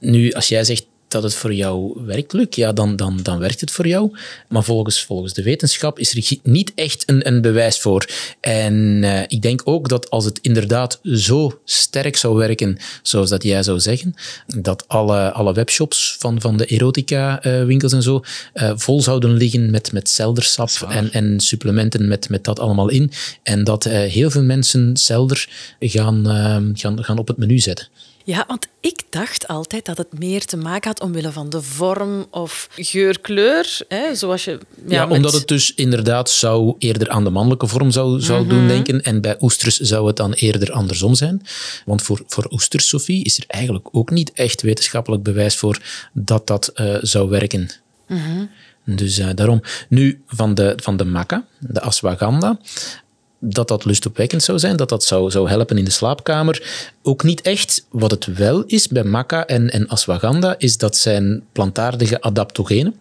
Nu, 0.00 0.32
als 0.32 0.48
jij 0.48 0.64
zegt 0.64 0.86
dat 1.14 1.22
het 1.22 1.34
voor 1.34 1.54
jou 1.54 2.04
werkt, 2.06 2.32
Luc, 2.32 2.46
ja, 2.50 2.72
dan, 2.72 2.96
dan, 2.96 3.20
dan 3.22 3.38
werkt 3.38 3.60
het 3.60 3.70
voor 3.70 3.86
jou. 3.86 4.18
Maar 4.48 4.64
volgens, 4.64 5.02
volgens 5.02 5.32
de 5.32 5.42
wetenschap 5.42 5.98
is 5.98 6.16
er 6.16 6.38
niet 6.42 6.72
echt 6.74 7.02
een, 7.06 7.26
een 7.26 7.40
bewijs 7.40 7.80
voor. 7.80 8.06
En 8.40 9.00
eh, 9.04 9.22
ik 9.26 9.42
denk 9.42 9.62
ook 9.64 9.88
dat 9.88 10.10
als 10.10 10.24
het 10.24 10.38
inderdaad 10.42 11.00
zo 11.02 11.60
sterk 11.64 12.16
zou 12.16 12.36
werken, 12.36 12.78
zoals 13.02 13.30
dat 13.30 13.42
jij 13.42 13.62
zou 13.62 13.80
zeggen, 13.80 14.14
dat 14.46 14.88
alle, 14.88 15.32
alle 15.32 15.52
webshops 15.52 16.16
van, 16.18 16.40
van 16.40 16.56
de 16.56 16.66
erotica-winkels 16.66 17.92
en 17.92 18.02
zo 18.02 18.22
eh, 18.52 18.72
vol 18.74 19.02
zouden 19.02 19.32
liggen 19.32 19.70
met, 19.70 19.92
met 19.92 20.08
seldersap 20.08 20.52
en, 20.88 21.12
en 21.12 21.40
supplementen 21.40 22.08
met, 22.08 22.28
met 22.28 22.44
dat 22.44 22.58
allemaal 22.58 22.88
in. 22.88 23.10
En 23.42 23.64
dat 23.64 23.86
eh, 23.86 23.92
heel 23.92 24.30
veel 24.30 24.42
mensen 24.42 24.96
selder 24.96 25.48
gaan, 25.80 26.28
eh, 26.28 26.56
gaan, 26.72 27.04
gaan 27.04 27.18
op 27.18 27.28
het 27.28 27.36
menu 27.36 27.58
zetten. 27.58 27.88
Ja, 28.26 28.44
want 28.48 28.66
ik 28.80 29.02
dacht 29.10 29.48
altijd 29.48 29.84
dat 29.84 29.98
het 29.98 30.18
meer 30.18 30.44
te 30.44 30.56
maken 30.56 30.88
had 30.88 31.00
omwille 31.00 31.32
van 31.32 31.50
de 31.50 31.62
vorm 31.62 32.26
of 32.30 32.68
geur-kleur. 32.76 33.78
Hè, 33.88 34.14
zoals 34.14 34.44
je, 34.44 34.50
ja, 34.50 34.94
Ja, 34.94 35.06
met- 35.06 35.16
omdat 35.16 35.32
het 35.32 35.48
dus 35.48 35.74
inderdaad 35.74 36.30
zou 36.30 36.74
eerder 36.78 37.08
aan 37.10 37.24
de 37.24 37.30
mannelijke 37.30 37.66
vorm 37.66 37.90
zou, 37.90 38.20
zou 38.20 38.40
Mhm. 38.40 38.48
doen 38.48 38.66
denken. 38.68 39.02
En 39.02 39.20
bij 39.20 39.36
oesters 39.40 39.76
zou 39.78 40.06
het 40.06 40.16
dan 40.16 40.32
eerder 40.32 40.72
andersom 40.72 41.14
zijn. 41.14 41.42
Want 41.84 42.02
voor, 42.02 42.22
voor 42.26 42.46
oesters, 42.50 42.88
Sophie, 42.88 43.24
is 43.24 43.38
er 43.38 43.44
eigenlijk 43.46 43.88
ook 43.92 44.10
niet 44.10 44.32
echt 44.32 44.62
wetenschappelijk 44.62 45.22
bewijs 45.22 45.56
voor 45.56 45.80
dat 46.12 46.46
dat 46.46 46.68
eh, 46.68 46.96
zou 47.00 47.28
werken. 47.28 47.70
Mhm. 48.08 48.44
Dus 48.86 49.18
eh, 49.18 49.28
daarom. 49.34 49.60
Nu, 49.88 50.22
van 50.26 50.54
de, 50.54 50.72
van 50.82 50.96
de 50.96 51.04
maca, 51.04 51.44
de 51.58 51.80
ashwagandha, 51.80 52.58
dat 53.44 53.68
dat 53.68 53.84
lustopwekkend 53.84 54.42
zou 54.42 54.58
zijn, 54.58 54.76
dat 54.76 54.88
dat 54.88 55.04
zou, 55.04 55.30
zou 55.30 55.48
helpen 55.48 55.78
in 55.78 55.84
de 55.84 55.90
slaapkamer. 55.90 56.62
Ook 57.02 57.22
niet 57.22 57.40
echt. 57.40 57.86
Wat 57.90 58.10
het 58.10 58.24
wel 58.24 58.64
is 58.66 58.88
bij 58.88 59.04
maca 59.04 59.46
en, 59.46 59.70
en 59.70 59.88
ashwagandha, 59.88 60.54
is 60.58 60.78
dat 60.78 60.96
zijn 60.96 61.42
plantaardige 61.52 62.20
adaptogenen. 62.20 62.94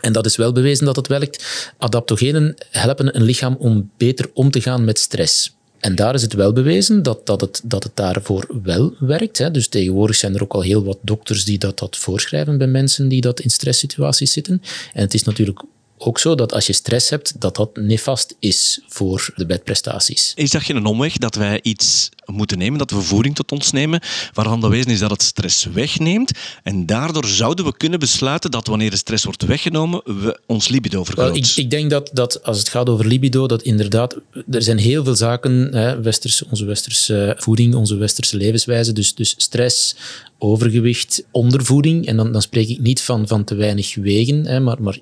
En 0.00 0.12
dat 0.12 0.26
is 0.26 0.36
wel 0.36 0.52
bewezen 0.52 0.84
dat 0.84 0.96
het 0.96 1.06
werkt. 1.06 1.72
Adaptogenen 1.78 2.54
helpen 2.70 3.16
een 3.16 3.22
lichaam 3.22 3.56
om 3.58 3.90
beter 3.96 4.30
om 4.34 4.50
te 4.50 4.60
gaan 4.60 4.84
met 4.84 4.98
stress. 4.98 5.54
En 5.84 5.94
daar 5.94 6.14
is 6.14 6.22
het 6.22 6.32
wel 6.32 6.52
bewezen 6.52 7.02
dat, 7.02 7.26
dat, 7.26 7.40
het, 7.40 7.60
dat 7.64 7.82
het 7.82 7.96
daarvoor 7.96 8.46
wel 8.62 8.94
werkt. 8.98 9.38
Hè. 9.38 9.50
Dus 9.50 9.68
tegenwoordig 9.68 10.16
zijn 10.16 10.34
er 10.34 10.42
ook 10.42 10.52
al 10.52 10.60
heel 10.60 10.84
wat 10.84 10.98
dokters 11.00 11.44
die 11.44 11.58
dat, 11.58 11.78
dat 11.78 11.96
voorschrijven 11.96 12.58
bij 12.58 12.66
mensen 12.66 13.08
die 13.08 13.20
dat 13.20 13.40
in 13.40 13.50
stresssituaties 13.50 14.32
zitten. 14.32 14.62
En 14.92 15.02
het 15.02 15.14
is 15.14 15.22
natuurlijk 15.22 15.62
ook 15.98 16.18
zo 16.18 16.34
dat 16.34 16.52
als 16.52 16.66
je 16.66 16.72
stress 16.72 17.10
hebt, 17.10 17.40
dat 17.40 17.56
dat 17.56 17.76
nefast 17.76 18.36
is 18.38 18.80
voor 18.88 19.32
de 19.36 19.46
bedprestaties. 19.46 20.32
Is 20.34 20.50
dat 20.50 20.62
geen 20.62 20.86
omweg 20.86 21.16
dat 21.16 21.34
wij 21.34 21.58
iets 21.62 22.10
moeten 22.24 22.58
nemen, 22.58 22.78
dat 22.78 22.90
we 22.90 23.00
voeding 23.00 23.34
tot 23.34 23.52
ons 23.52 23.70
nemen, 23.72 24.00
waarvan 24.32 24.60
bewezen 24.60 24.90
is 24.90 24.98
dat 24.98 25.10
het 25.10 25.22
stress 25.22 25.64
wegneemt? 25.64 26.30
En 26.62 26.86
daardoor 26.86 27.26
zouden 27.26 27.64
we 27.64 27.76
kunnen 27.76 27.98
besluiten 27.98 28.50
dat 28.50 28.66
wanneer 28.66 28.90
de 28.90 28.96
stress 28.96 29.24
wordt 29.24 29.42
weggenomen, 29.42 30.02
we 30.04 30.40
ons 30.46 30.68
libido 30.68 31.04
vergroot. 31.04 31.26
Wel, 31.26 31.36
ik, 31.36 31.52
ik 31.56 31.70
denk 31.70 31.90
dat, 31.90 32.10
dat 32.12 32.42
als 32.42 32.58
het 32.58 32.68
gaat 32.68 32.88
over 32.88 33.06
libido, 33.06 33.46
dat 33.46 33.62
inderdaad, 33.62 34.16
er 34.50 34.62
zijn 34.62 34.78
heel 34.78 35.04
veel 35.04 35.16
zaken, 35.16 35.68
hè, 35.72 36.00
westers, 36.00 36.44
onze 36.44 36.64
westerse 36.64 37.34
voeding, 37.38 37.74
onze 37.74 37.96
westerse 37.96 38.36
levenswijze, 38.36 38.92
dus, 38.92 39.14
dus 39.14 39.34
stress, 39.36 39.96
overgewicht, 40.38 41.24
ondervoeding. 41.30 42.06
En 42.06 42.16
dan, 42.16 42.32
dan 42.32 42.42
spreek 42.42 42.68
ik 42.68 42.80
niet 42.80 43.00
van, 43.00 43.28
van 43.28 43.44
te 43.44 43.54
weinig 43.54 43.94
wegen, 43.94 44.46
hè, 44.46 44.60
maar, 44.60 44.82
maar 44.82 44.98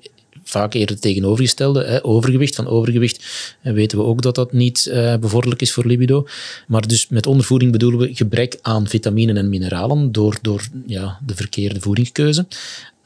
vaak 0.53 0.73
eerder 0.73 0.99
tegenovergestelde. 0.99 1.83
Hè, 1.83 2.05
overgewicht. 2.05 2.55
Van 2.55 2.67
overgewicht 2.67 3.25
eh, 3.61 3.73
weten 3.73 3.97
we 3.97 4.03
ook 4.03 4.21
dat 4.21 4.35
dat 4.35 4.53
niet 4.53 4.85
eh, 4.85 5.15
bevorderlijk 5.15 5.61
is 5.61 5.73
voor 5.73 5.85
libido. 5.85 6.27
Maar 6.67 6.87
dus 6.87 7.07
met 7.07 7.27
ondervoeding 7.27 7.71
bedoelen 7.71 7.99
we 7.99 8.15
gebrek 8.15 8.57
aan 8.61 8.87
vitaminen 8.87 9.37
en 9.37 9.49
mineralen 9.49 10.11
door, 10.11 10.37
door 10.41 10.67
ja, 10.85 11.19
de 11.25 11.35
verkeerde 11.35 11.79
voedingskeuze 11.79 12.45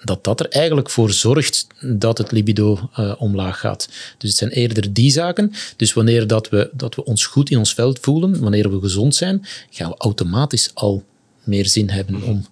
dat 0.04 0.24
dat 0.24 0.40
er 0.40 0.50
eigenlijk 0.50 0.90
voor 0.90 1.12
zorgt 1.12 1.68
dat 1.82 2.18
het 2.18 2.32
libido 2.32 2.90
eh, 2.94 3.14
omlaag 3.18 3.60
gaat. 3.60 3.90
Dus 4.18 4.30
het 4.30 4.38
zijn 4.38 4.52
eerder 4.52 4.94
die 4.94 5.12
zaken. 5.12 5.52
Dus 5.76 5.94
wanneer 5.94 6.28
dat 6.28 6.50
we, 6.50 6.70
dat 6.74 6.96
we 6.96 7.04
ons 7.04 7.26
goed 7.26 7.50
in 7.50 7.58
ons 7.58 7.74
veld 7.74 8.00
voelen, 8.00 8.40
wanneer 8.40 8.72
we 8.72 8.80
gezond 8.80 9.16
zijn, 9.16 9.46
gaan 9.70 9.90
we 9.90 9.98
automatisch 9.98 10.72
al 10.74 11.04
meer 11.44 11.66
zin 11.66 11.90
hebben 11.90 12.22
om. 12.22 12.46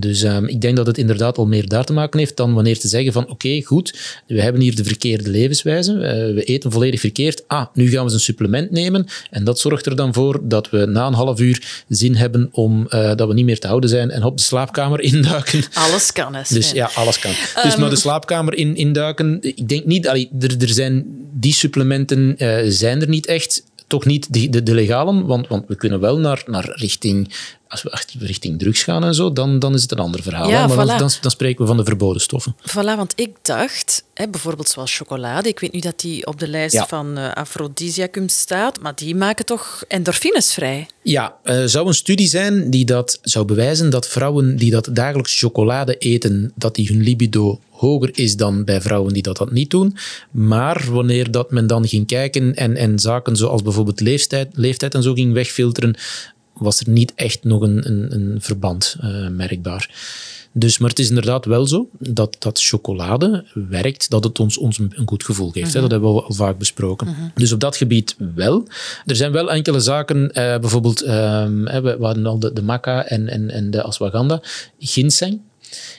Dus 0.00 0.22
ehm, 0.22 0.44
ik 0.44 0.60
denk 0.60 0.76
dat 0.76 0.86
het 0.86 0.98
inderdaad 0.98 1.38
al 1.38 1.46
meer 1.46 1.68
daar 1.68 1.84
te 1.84 1.92
maken 1.92 2.18
heeft 2.18 2.36
dan 2.36 2.54
wanneer 2.54 2.78
te 2.78 2.88
zeggen 2.88 3.12
van 3.12 3.28
oké, 3.28 3.62
goed, 3.62 3.98
we 4.26 4.42
hebben 4.42 4.62
hier 4.62 4.76
de 4.76 4.84
verkeerde 4.84 5.30
levenswijze, 5.30 5.92
eh, 5.92 6.34
we 6.34 6.44
eten 6.44 6.72
volledig 6.72 7.00
verkeerd, 7.00 7.44
ah, 7.46 7.66
nu 7.74 7.84
gaan 7.84 7.96
we 7.96 8.02
eens 8.02 8.12
een 8.12 8.20
supplement 8.20 8.70
nemen 8.70 9.06
en 9.30 9.44
dat 9.44 9.58
zorgt 9.58 9.86
er 9.86 9.96
dan 9.96 10.14
voor 10.14 10.40
dat 10.42 10.70
we 10.70 10.86
na 10.86 11.06
een 11.06 11.12
half 11.12 11.40
uur 11.40 11.84
zin 11.88 12.14
hebben 12.14 12.48
om 12.52 12.86
eh, 12.88 13.14
dat 13.14 13.28
we 13.28 13.34
niet 13.34 13.44
meer 13.44 13.60
te 13.60 13.66
houden 13.66 13.90
zijn 13.90 14.10
en 14.10 14.22
op 14.22 14.36
de 14.36 14.42
slaapkamer 14.42 15.00
induiken. 15.12 15.64
Alles 15.72 16.12
kan, 16.12 16.34
hè. 16.34 16.42
Dus 16.48 16.70
ja, 16.70 16.90
alles 16.94 17.18
kan. 17.18 17.32
Dus 17.62 17.76
maar 17.76 17.90
de 17.90 17.96
slaapkamer 17.96 18.54
in, 18.54 18.76
induiken, 18.76 19.38
ik 19.40 19.68
denk 19.68 19.84
niet, 19.84 20.08
allee, 20.08 20.30
er, 20.40 20.62
er 20.62 20.68
zijn 20.68 21.04
die 21.32 21.52
supplementen 21.52 22.38
eh, 22.38 22.58
zijn 22.68 23.00
er 23.00 23.08
niet 23.08 23.26
echt. 23.26 23.64
Toch 23.86 24.04
niet 24.04 24.32
de, 24.32 24.48
de, 24.48 24.62
de 24.62 24.74
legalen, 24.74 25.26
want, 25.26 25.48
want 25.48 25.64
we 25.68 25.76
kunnen 25.76 26.00
wel 26.00 26.18
naar, 26.18 26.42
naar 26.46 26.72
richting, 26.74 27.34
als 27.68 27.82
we 27.82 27.90
echt 27.90 28.14
richting 28.18 28.58
drugs 28.58 28.82
gaan 28.82 29.04
en 29.04 29.14
zo, 29.14 29.32
dan, 29.32 29.58
dan 29.58 29.74
is 29.74 29.82
het 29.82 29.92
een 29.92 29.98
ander 29.98 30.22
verhaal. 30.22 30.48
Ja, 30.48 30.66
maar 30.66 30.76
dan, 30.76 30.86
voilà. 30.86 30.98
dan, 30.98 31.10
dan 31.20 31.30
spreken 31.30 31.60
we 31.60 31.66
van 31.66 31.76
de 31.76 31.84
verboden 31.84 32.20
stoffen. 32.22 32.56
Voilà, 32.70 32.96
want 32.96 33.12
ik 33.16 33.30
dacht, 33.42 34.04
hè, 34.14 34.28
bijvoorbeeld 34.28 34.68
zoals 34.68 34.96
chocolade, 34.96 35.48
ik 35.48 35.60
weet 35.60 35.72
nu 35.72 35.80
dat 35.80 36.00
die 36.00 36.26
op 36.26 36.38
de 36.40 36.48
lijst 36.48 36.74
Ja. 36.74 36.86
van 36.86 37.18
eh 37.18 37.32
aphrodisiacum 37.32 38.28
staat, 38.28 38.80
maar 38.80 38.94
die 38.94 39.14
maken 39.14 39.44
toch 39.44 39.84
endorfines 39.88 40.52
vrij? 40.54 40.86
Ja, 41.02 41.36
er 41.42 41.68
zou 41.68 41.86
een 41.86 41.94
studie 41.94 42.26
zijn 42.28 42.70
die 42.70 42.84
dat 42.84 43.18
zou 43.22 43.44
bewijzen 43.44 43.90
dat 43.90 44.08
vrouwen 44.08 44.56
die 44.56 44.70
dat 44.70 44.88
dagelijks 44.92 45.38
chocolade 45.38 45.96
eten, 45.98 46.52
dat 46.54 46.74
die 46.74 46.86
hun 46.88 47.02
libido 47.02 47.60
hoger 47.70 48.10
is 48.18 48.36
dan 48.36 48.64
bij 48.64 48.80
vrouwen 48.80 49.12
die 49.12 49.22
dat, 49.22 49.36
dat 49.36 49.50
niet 49.50 49.70
doen. 49.70 49.96
Maar 50.30 50.84
wanneer 50.90 51.30
dat 51.30 51.50
men 51.50 51.66
dan 51.66 51.88
ging 51.88 52.06
kijken 52.06 52.54
en, 52.54 52.76
en 52.76 52.98
zaken 52.98 53.36
zoals 53.36 53.62
bijvoorbeeld 53.62 54.00
leeftijd, 54.00 54.48
leeftijd 54.52 54.94
en 54.94 55.02
zo 55.02 55.12
ging 55.12 55.32
wegfilteren, 55.32 55.96
was 56.58 56.80
er 56.80 56.90
niet 56.90 57.12
echt 57.14 57.44
nog 57.44 57.62
een, 57.62 57.86
een, 57.86 58.12
een 58.12 58.40
verband 58.40 58.96
eh, 59.00 59.28
merkbaar. 59.28 59.90
Dus, 60.58 60.78
maar 60.78 60.90
het 60.90 60.98
is 60.98 61.08
inderdaad 61.08 61.44
wel 61.44 61.66
zo 61.66 61.88
dat, 61.98 62.36
dat 62.38 62.60
chocolade 62.60 63.44
werkt, 63.68 64.10
dat 64.10 64.24
het 64.24 64.40
ons, 64.40 64.56
ons 64.58 64.78
een 64.78 64.92
goed 65.06 65.24
gevoel 65.24 65.50
geeft. 65.50 65.74
hè. 65.74 65.80
Dat 65.80 65.90
hebben 65.90 66.14
we 66.14 66.22
al 66.22 66.32
vaak 66.32 66.58
besproken. 66.58 67.32
Dus 67.34 67.52
op 67.52 67.60
dat 67.60 67.76
gebied 67.76 68.16
wel. 68.34 68.66
Er 69.06 69.16
zijn 69.16 69.32
wel 69.32 69.50
enkele 69.50 69.80
zaken, 69.80 70.32
eh, 70.32 70.58
bijvoorbeeld, 70.58 71.02
ehm, 71.02 71.62
we 71.82 71.96
hadden 72.00 72.26
al 72.26 72.38
de, 72.38 72.52
de 72.52 72.62
maca 72.62 73.04
en, 73.04 73.28
en, 73.28 73.50
en 73.50 73.70
de 73.70 73.82
ashwagandha. 73.82 74.42
Ginseng 74.78 75.40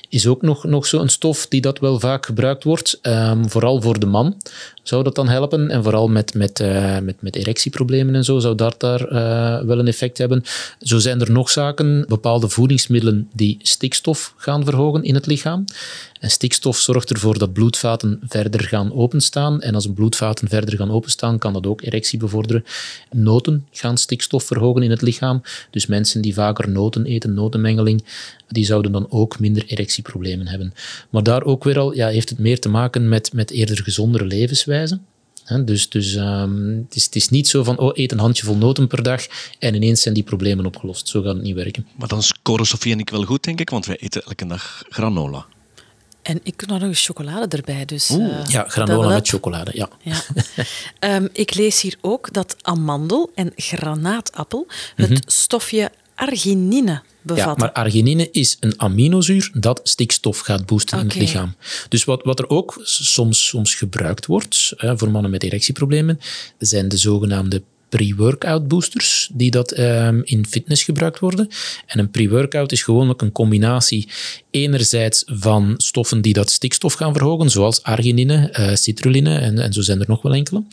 is 0.10 0.28
ook 0.28 0.42
nog, 0.42 0.64
nog 0.64 0.86
zo'n 0.86 1.10
stof 1.10 1.48
die 1.48 1.62
dat 1.62 1.80
wel 1.80 2.00
vaak 2.00 2.26
gebruikt 2.26 2.64
wordt. 2.64 3.00
Ehm, 3.02 3.46
vooral 3.46 3.82
voor 3.82 4.00
de 4.00 4.06
man 4.06 4.36
zou 4.84 5.04
dat 5.04 5.16
dan 5.16 5.28
helpen. 5.28 5.70
En 5.70 5.84
vooral 5.84 6.08
met, 6.08 6.34
met, 6.34 6.60
eh, 6.60 7.00
met, 7.00 7.22
met 7.22 7.36
erectieproblemen 7.36 8.16
en 8.16 8.24
zo 8.24 8.40
zou 8.40 8.56
dat 8.56 8.80
daar 8.80 9.08
eh, 9.08 9.66
wel 9.66 9.80
een 9.80 9.88
effect 9.88 10.18
hebben. 10.18 10.44
Zo 10.80 10.98
zijn 10.98 11.22
er 11.22 11.32
nog 11.32 11.50
zaken, 11.50 12.06
bepaalde 12.08 12.50
voedingsmiddelen 12.50 13.30
die 13.34 13.58
stikstof 13.62 14.34
gaan 14.38 14.64
verhogen 14.64 15.04
in 15.04 15.16
het 15.16 15.26
lichaam. 15.26 15.66
En 16.20 16.30
stikstof 16.30 16.78
zorgt 16.78 17.10
ervoor 17.10 17.38
dat 17.38 17.54
bloedvaten 17.54 18.20
verder 18.28 18.62
gaan 18.62 18.94
openstaan. 18.94 19.62
En 19.62 19.76
als 19.76 19.88
bloedvaten 19.94 20.48
verder 20.48 20.78
gaan 20.78 20.92
openstaan, 20.92 21.38
kan 21.38 21.54
dat 21.54 21.68
ook 21.68 21.82
erectie 21.82 22.20
bevorderen. 22.20 22.66
Noten 23.12 23.66
gaan 23.72 23.98
stikstof 23.98 24.44
verhogen 24.44 24.82
in 24.82 24.90
het 24.90 25.02
lichaam. 25.02 25.42
Dus 25.72 25.86
mensen 25.86 26.22
die 26.22 26.34
vaker 26.34 26.70
noten 26.70 27.06
eten, 27.06 27.34
notenmengeling, 27.34 28.04
die 28.48 28.66
zouden 28.66 28.92
dan 28.92 29.08
ook 29.10 29.40
minder 29.40 29.64
erectieproblemen 29.98 30.48
hebben. 30.48 30.74
Maar 31.10 31.24
daar 31.24 31.44
ook 31.44 31.64
weer 31.64 31.80
al 31.80 31.94
ja, 31.94 32.08
heeft 32.08 32.30
het 32.30 32.40
meer 32.40 32.60
te 32.60 32.70
maken 32.70 33.10
met, 33.10 33.34
met 33.34 33.52
eerder 33.52 33.84
gezondere 33.84 34.26
levenswijze. 34.26 35.00
Hè, 35.44 35.64
dus 35.64 35.90
dus 35.90 36.16
ehm, 36.16 36.68
het, 36.68 36.96
is, 36.96 37.06
het 37.06 37.16
is 37.16 37.30
niet 37.30 37.48
zo 37.48 37.64
van, 37.64 37.78
oh, 37.78 37.92
eet 37.94 38.12
een 38.12 38.20
handjevol 38.20 38.56
noten 38.56 38.88
per 38.88 39.04
dag 39.04 39.26
en 39.60 39.76
ineens 39.76 40.02
zijn 40.02 40.14
die 40.14 40.24
problemen 40.24 40.66
opgelost. 40.66 41.08
Zo 41.08 41.22
gaat 41.22 41.34
het 41.34 41.44
niet 41.44 41.56
werken. 41.56 41.88
Maar 41.96 42.08
dan 42.08 42.24
scoren 42.24 42.66
Sofie 42.66 42.94
en 42.94 43.00
ik 43.00 43.10
wel 43.10 43.24
goed, 43.24 43.44
denk 43.44 43.60
ik, 43.60 43.70
want 43.70 43.86
wij 43.86 43.98
eten 43.98 44.24
elke 44.24 44.48
dag 44.48 44.84
granola. 44.90 45.46
En 46.22 46.40
ik 46.44 46.60
doe 46.68 46.80
nog 46.80 46.88
eens 46.88 47.06
chocolade 47.06 47.58
erbij. 47.58 47.86
Dus, 47.86 48.10
Oeh. 48.10 48.40
eh, 48.40 48.46
Ja, 48.48 48.66
granola 48.68 49.14
met 49.14 49.28
chocolade, 49.28 49.72
ja. 49.74 49.90
Ja. 50.02 50.22
Ehm, 51.00 51.28
ik 51.34 51.56
lees 51.56 51.82
hier 51.82 51.96
ook 52.02 52.34
dat 52.34 52.56
amandel 52.62 53.32
en 53.36 53.52
granaatappel 53.56 54.68
het 54.96 55.24
stofje 55.32 55.92
arginine 56.18 56.92
Ja, 56.92 57.04
bevatten. 57.22 57.60
maar 57.60 57.72
arginine 57.72 58.32
is 58.32 58.58
een 58.60 58.74
aminozuur 58.82 59.50
dat 59.54 59.80
stikstof 59.84 60.40
gaat 60.40 60.66
boosten 60.66 61.00
in 61.00 61.06
het 61.06 61.16
lichaam. 61.16 61.56
Dus 61.90 62.04
wat, 62.04 62.24
wat 62.24 62.40
er 62.40 62.50
ook 62.50 62.80
soms, 62.84 63.48
soms 63.48 63.76
gebruikt 63.76 64.26
wordt 64.26 64.74
hè, 64.78 64.98
voor 64.98 65.12
mannen 65.12 65.32
met 65.32 65.44
erectieproblemen, 65.44 66.20
zijn 66.58 66.88
de 66.88 66.98
zogenaamde 66.98 67.62
pre-workout 67.90 68.68
boosters 68.68 69.30
die 69.34 69.52
dat 69.52 69.72
ehm, 69.72 70.22
in 70.24 70.46
fitness 70.46 70.84
gebruikt 70.84 71.20
worden. 71.20 71.48
En 71.86 72.00
een 72.00 72.12
pre-workout 72.12 72.72
is 72.72 72.84
gewoonlijk 72.84 73.22
een 73.22 73.32
combinatie 73.32 74.08
enerzijds 74.52 75.24
van 75.26 75.74
stoffen 75.78 76.22
die 76.22 76.34
dat 76.34 76.52
stikstof 76.52 76.94
gaan 76.94 77.14
verhogen, 77.14 77.50
zoals 77.50 77.84
arginine, 77.84 78.54
uh, 78.60 78.76
citrulline 78.76 79.38
en, 79.38 79.60
en 79.60 79.74
zo 79.74 79.82
zijn 79.82 80.00
er 80.00 80.06
nog 80.08 80.22
wel 80.22 80.34
enkele. 80.34 80.64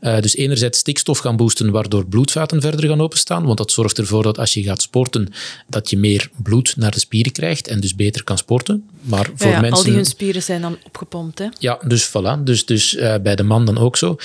Uh, 0.00 0.20
dus 0.20 0.36
enerzijds 0.36 0.78
stikstof 0.78 1.18
gaan 1.18 1.36
boosten, 1.36 1.70
waardoor 1.70 2.06
bloedvaten 2.06 2.60
verder 2.60 2.88
gaan 2.88 3.00
openstaan, 3.00 3.44
want 3.44 3.58
dat 3.58 3.72
zorgt 3.72 3.98
ervoor 3.98 4.22
dat 4.22 4.38
als 4.38 4.54
je 4.54 4.62
gaat 4.62 4.82
sporten, 4.82 5.32
dat 5.68 5.90
je 5.90 5.96
meer 5.96 6.30
bloed 6.42 6.76
naar 6.76 6.90
de 6.90 7.00
spieren 7.00 7.32
krijgt 7.32 7.68
en 7.68 7.80
dus 7.80 7.94
beter 7.94 8.24
kan 8.24 8.38
sporten. 8.38 8.88
Maar 9.00 9.30
voor 9.34 9.46
ja, 9.46 9.52
ja, 9.52 9.60
mensen... 9.60 9.78
Al 9.78 9.84
die 9.84 9.94
hun 9.94 10.04
spieren 10.04 10.42
zijn 10.42 10.60
dan 10.60 10.78
opgepompt, 10.84 11.38
hè? 11.38 11.46
Ja, 11.58 11.78
dus 11.86 12.08
voilà. 12.08 12.42
Dus, 12.44 12.66
dus 12.66 12.94
uh, 12.94 13.14
bij 13.22 13.36
de 13.36 13.42
man 13.42 13.64
dan 13.64 13.78
ook 13.78 13.96
zo. 13.96 14.16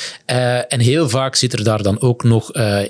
en 0.67 0.79
heel 0.79 1.09
vaak 1.09 1.35
zit 1.35 1.53
er 1.53 1.63
daar 1.63 1.83
dan 1.83 2.01
ook 2.01 2.23
nog 2.23 2.32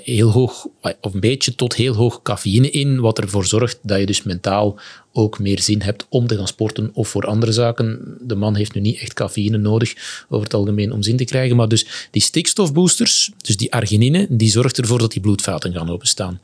heel 0.02 0.30
hoog, 0.30 0.66
of 1.00 1.14
een 1.14 1.20
beetje 1.20 1.54
tot 1.54 1.74
heel 1.74 1.94
hoog 1.94 2.22
cafeïne 2.22 2.70
in, 2.70 3.00
wat 3.00 3.18
ervoor 3.18 3.46
zorgt 3.46 3.78
dat 3.82 3.98
je 3.98 4.06
dus 4.06 4.22
mentaal 4.22 4.78
ook 5.12 5.38
meer 5.38 5.60
zin 5.60 5.82
hebt 5.82 6.06
om 6.08 6.26
te 6.26 6.36
gaan 6.36 6.46
sporten 6.46 6.90
of 6.92 7.08
voor 7.08 7.26
andere 7.26 7.52
zaken. 7.52 8.16
De 8.20 8.34
man 8.34 8.54
heeft 8.54 8.74
nu 8.74 8.80
niet 8.80 8.98
echt 8.98 9.12
cafeïne 9.12 9.56
nodig 9.56 10.24
over 10.28 10.44
het 10.44 10.54
algemeen 10.54 10.92
om 10.92 11.02
zin 11.02 11.16
te 11.16 11.24
krijgen, 11.24 11.56
maar 11.56 11.68
dus 11.68 12.08
die 12.10 12.22
stikstofboosters, 12.22 13.30
dus 13.36 13.56
die 13.56 13.72
arginine, 13.72 14.26
die 14.30 14.50
zorgt 14.50 14.78
ervoor 14.78 14.98
dat 14.98 15.12
die 15.12 15.20
bloedvaten 15.20 15.72
gaan 15.72 15.90
openstaan. 15.90 16.40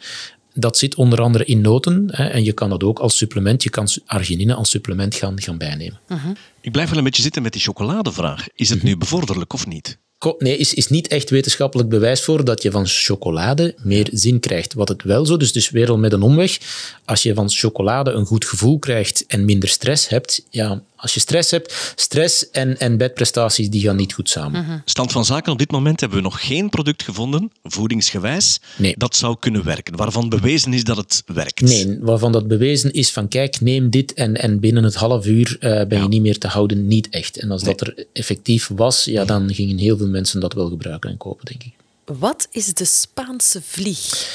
Dat 0.55 0.79
zit 0.79 0.95
onder 0.95 1.21
andere 1.21 1.45
in 1.45 1.61
noten 1.61 2.09
hè, 2.13 2.25
en 2.25 2.45
je 2.45 2.53
kan 2.53 2.71
dat 2.71 2.83
ook 2.83 2.99
als 2.99 3.17
supplement, 3.17 3.63
je 3.63 3.71
kan 3.71 3.89
arginine 4.07 4.55
als 4.55 4.71
supplement 4.71 5.15
gaan, 5.15 5.41
gaan 5.41 5.59
bijnemen. 5.59 6.01
Uh 6.09 6.25
-huh. 6.25 6.37
Ik 6.61 6.73
blijf 6.73 6.89
wel 6.89 6.99
een 6.99 7.05
beetje 7.05 7.23
zitten 7.23 7.43
met 7.43 7.53
die 7.53 7.63
chocoladevraag. 7.63 8.47
Is 8.55 8.69
het 8.69 8.79
uh 8.79 8.85
-huh. 8.85 8.93
nu 8.93 8.99
bevorderlijk 8.99 9.53
of 9.53 9.67
niet? 9.67 9.99
Nee, 10.39 10.57
is, 10.57 10.75
is 10.75 10.89
niet 10.89 11.09
echt 11.09 11.31
wetenschappelijk 11.31 11.89
bewijs 11.89 12.23
voor 12.23 12.45
dat 12.45 12.63
je 12.63 12.71
van 12.71 12.87
chocolade 12.87 13.75
meer 13.83 14.09
zin 14.13 14.41
krijgt. 14.41 14.75
Wat 14.75 14.89
het 14.89 15.03
wel 15.03 15.27
zo, 15.27 15.37
dus, 15.37 15.53
dus 15.53 15.71
weer 15.71 15.91
al 15.91 15.99
met 15.99 16.13
een 16.13 16.23
omweg. 16.23 16.59
Als 17.05 17.23
je 17.23 17.35
van 17.35 17.51
chocolade 17.51 18.11
een 18.11 18.27
goed 18.27 18.45
gevoel 18.45 18.79
krijgt 18.79 19.25
en 19.27 19.45
minder 19.45 19.69
stress 19.69 20.09
hebt, 20.09 20.43
ja, 20.51 20.83
als 21.01 21.15
je 21.15 21.21
stress 21.21 21.51
hebt, 21.51 21.93
stress 21.95 22.51
en, 22.51 22.79
en 22.79 22.97
bedprestaties 22.97 23.71
die 23.71 23.83
gaan 23.83 23.97
niet 23.97 24.13
goed 24.13 24.29
samen. 24.29 24.61
Uh 24.61 24.69
-huh. 24.69 24.79
Stand 24.85 25.13
van 25.13 25.25
zaken, 25.25 25.53
op 25.53 25.59
dit 25.59 25.71
moment 25.71 26.01
hebben 26.01 26.19
we 26.19 26.25
nog 26.25 26.47
geen 26.47 26.69
product 26.69 27.03
gevonden, 27.03 27.53
voedingsgewijs, 27.63 28.61
nee. 28.77 28.95
dat 28.97 29.17
zou 29.17 29.37
kunnen 29.39 29.65
werken. 29.65 29.97
Waarvan 29.97 30.29
bewezen 30.29 30.73
is 30.73 30.85
dat 30.85 30.97
het 30.97 31.23
werkt. 31.27 31.61
Nee, 31.61 31.99
waarvan 32.01 32.33
dat 32.33 32.49
bewezen 32.49 32.93
is 32.93 33.11
van 33.11 33.29
kijk, 33.29 33.61
neem 33.61 33.91
dit 33.91 34.15
en, 34.15 34.37
en 34.37 34.61
binnen 34.61 34.85
het 34.85 34.95
half 34.95 35.27
uur 35.27 35.57
uh, 35.61 35.61
ben 35.61 35.99
ja. 35.99 36.03
je 36.03 36.09
niet 36.09 36.23
meer 36.23 36.39
te 36.39 36.49
houden. 36.49 36.87
Niet 36.87 37.09
echt. 37.09 37.39
En 37.39 37.51
als 37.51 37.63
nee. 37.63 37.75
dat 37.75 37.87
er 37.87 38.07
effectief 38.13 38.71
was, 38.75 39.05
ja, 39.05 39.25
dan 39.25 39.55
gingen 39.55 39.79
heel 39.79 39.97
veel 39.97 40.09
mensen 40.09 40.41
dat 40.41 40.53
wel 40.53 40.69
gebruiken 40.69 41.11
en 41.11 41.17
kopen, 41.17 41.45
denk 41.47 41.63
ik. 41.63 41.73
Wat 42.19 42.49
is 42.51 42.75
de 42.75 42.85
Spaanse 42.85 43.63
vlieg? 43.63 44.29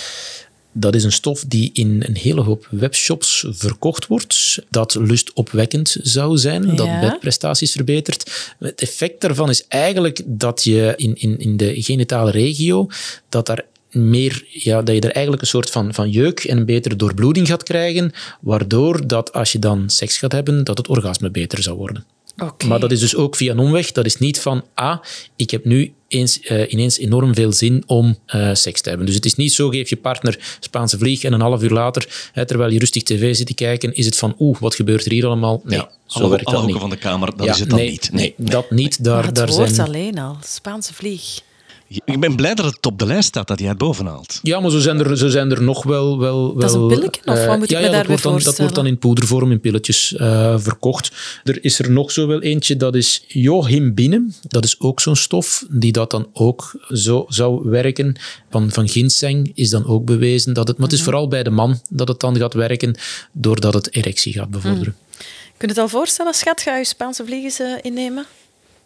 Dat 0.78 0.96
is 0.96 1.04
een 1.04 1.12
stof 1.12 1.44
die 1.48 1.70
in 1.74 2.04
een 2.06 2.16
hele 2.16 2.42
hoop 2.42 2.68
webshops 2.72 3.46
verkocht 3.50 4.08
wordt. 4.08 4.60
Dat 4.70 4.96
lustopwekkend 4.96 5.98
zou 6.02 6.38
zijn, 6.38 6.66
ja. 6.66 6.76
dat 6.76 7.00
bedprestaties 7.00 7.72
verbetert. 7.72 8.54
Het 8.60 8.82
effect 8.82 9.22
daarvan 9.22 9.50
is 9.50 9.68
eigenlijk 9.68 10.22
dat 10.26 10.64
je 10.64 10.94
in, 10.96 11.16
in, 11.16 11.40
in 11.40 11.58
de 11.58 11.82
genitale 11.82 12.32
regio, 12.32 12.88
dat 13.30 13.46
daar 13.46 13.66
meer, 13.92 14.46
ja, 14.50 14.82
dat 14.82 14.96
je 14.96 15.02
er 15.02 15.12
eigenlijk 15.12 15.42
een 15.42 15.50
soort 15.50 15.70
van, 15.70 15.94
van 15.94 16.10
jeuk 16.10 16.40
en 16.40 16.58
een 16.58 16.66
betere 16.66 16.96
doorbloeding 16.96 17.48
gaat 17.48 17.64
krijgen, 17.64 18.12
waardoor 18.42 19.08
dat 19.08 19.34
als 19.34 19.52
je 19.52 19.60
dan 19.60 19.90
seks 19.90 20.18
gaat 20.18 20.32
hebben, 20.32 20.64
dat 20.64 20.78
het 20.78 20.88
orgasme 20.88 21.30
beter 21.32 21.62
zou 21.64 21.78
worden. 21.78 22.06
Okay. 22.38 22.70
Maar 22.70 22.80
dat 22.80 22.92
is 22.92 23.00
dus 23.00 23.16
ook 23.16 23.36
via 23.36 23.52
een 23.52 23.60
omweg. 23.60 23.92
Dat 23.92 24.06
is 24.06 24.18
niet 24.18 24.40
van, 24.40 24.64
ah, 24.74 24.98
ik 25.36 25.52
heb 25.52 25.66
nu 25.66 25.94
eens, 26.08 26.40
uh, 26.42 26.72
ineens 26.72 26.98
enorm 26.98 27.36
veel 27.36 27.52
zin 27.52 27.84
om 27.88 28.18
uh, 28.36 28.54
seks 28.54 28.82
te 28.82 28.90
hebben. 28.90 29.06
Dus 29.06 29.16
het 29.16 29.26
is 29.26 29.36
niet 29.36 29.54
zo, 29.54 29.70
geef 29.70 29.90
je 29.90 29.96
partner 29.96 30.58
Spaanse 30.60 30.98
vlieg 30.98 31.24
en 31.24 31.34
een 31.34 31.42
half 31.42 31.64
uur 31.64 31.70
later, 31.70 32.30
hè, 32.32 32.46
terwijl 32.46 32.72
je 32.72 32.80
rustig 32.80 33.04
tv 33.04 33.36
zit 33.36 33.48
te 33.48 33.54
kijken, 33.54 33.96
is 33.96 34.06
het 34.06 34.18
van, 34.18 34.36
oeh, 34.40 34.60
wat 34.60 34.76
gebeurt 34.76 35.06
er 35.06 35.12
hier 35.12 35.26
allemaal? 35.26 35.62
Nee, 35.64 35.78
ja, 35.78 35.90
zo 36.06 36.20
alle, 36.20 36.30
werkt 36.30 36.46
alle 36.46 36.58
dat 36.58 36.66
niet. 36.66 36.78
van 36.78 36.90
de 36.90 36.98
kamer, 36.98 37.38
dat 37.38 37.46
ja, 37.46 37.54
is 37.54 37.60
het 37.60 37.70
dan 37.70 37.80
nee, 37.80 37.90
niet. 37.90 38.12
Nee, 38.12 38.34
nee, 38.38 38.50
dat 38.50 38.72
niet. 38.72 39.04
Daar, 39.04 39.16
maar 39.16 39.26
het 39.26 39.36
daar 39.36 39.48
woord 39.48 39.76
zijn... 39.76 39.88
alleen 39.88 40.20
al, 40.20 40.38
Spaanse 40.44 40.94
vlieg. 40.94 41.42
Ik 41.88 42.20
ben 42.20 42.36
blij 42.36 42.54
dat 42.56 42.66
het 42.66 42.86
op 42.86 43.00
de 43.00 43.06
lijst 43.06 43.28
staat, 43.28 43.48
dat 43.48 43.60
jij 43.60 43.70
het 43.70 43.78
bovenhaalt. 43.78 44.40
Ja, 44.42 44.60
maar 44.60 44.72
zo 44.72 44.80
zijn 44.80 45.00
er, 45.00 45.18
zo 45.18 45.28
zijn 45.28 45.52
er 45.52 45.64
nog 45.64 45.84
wel... 45.84 46.20
wel, 46.20 46.48
wel 46.48 46.54
dat 46.56 46.70
is 46.70 46.76
een 46.76 46.88
pilletje, 46.88 47.22
of 47.26 47.38
uh, 47.38 47.46
wat 47.46 47.58
moet 47.58 47.70
ja, 47.70 47.78
ik 47.78 47.84
me 47.84 47.90
ja, 47.90 47.96
daarbij 47.96 48.08
wordt, 48.08 48.24
dan, 48.24 48.40
dat 48.40 48.58
wordt 48.58 48.76
dan 48.76 48.86
in 48.86 48.98
poedervorm, 48.98 49.52
in 49.52 49.60
pilletjes 49.60 50.14
uh, 50.18 50.56
verkocht. 50.58 51.12
Er 51.44 51.64
is 51.64 51.80
er 51.80 51.92
nog 51.92 52.12
zo 52.12 52.28
wel 52.28 52.42
eentje, 52.42 52.78
dat 52.78 52.96
is 52.96 53.24
johimbine. 53.28 54.28
Dat 54.42 54.64
is 54.64 54.80
ook 54.80 55.00
zo'n 55.00 55.16
stof 55.16 55.66
die 55.70 55.92
dat 55.92 56.12
dan 56.12 56.28
ook 56.34 56.72
zo 56.94 57.26
zou 57.28 57.70
werken. 57.70 58.16
Van, 58.50 58.72
van 58.72 58.90
ginseng 58.90 59.52
is 59.56 59.70
dan 59.70 59.86
ook 59.86 60.06
bewezen 60.06 60.54
dat 60.54 60.68
het... 60.68 60.78
Maar 60.78 60.88
het 60.88 60.98
is 60.98 61.04
vooral 61.04 61.28
bij 61.28 61.44
de 61.44 61.50
man 61.50 61.80
dat 61.90 62.08
het 62.08 62.20
dan 62.20 62.38
gaat 62.38 62.54
werken, 62.54 62.96
doordat 63.32 63.74
het 63.74 63.96
erectie 63.96 64.34
gaat 64.34 64.50
bevorderen. 64.50 64.96
Mm. 64.98 65.04
Kun 65.58 65.68
je 65.68 65.74
het 65.74 65.78
al 65.78 65.90
voorstellen, 65.90 66.34
schat? 66.34 66.62
Ga 66.62 66.78
je 66.78 66.86
Spaanse 66.86 67.26
vlieg 67.26 67.44
eens 67.44 67.60
uh, 67.60 67.78
innemen? 67.82 68.26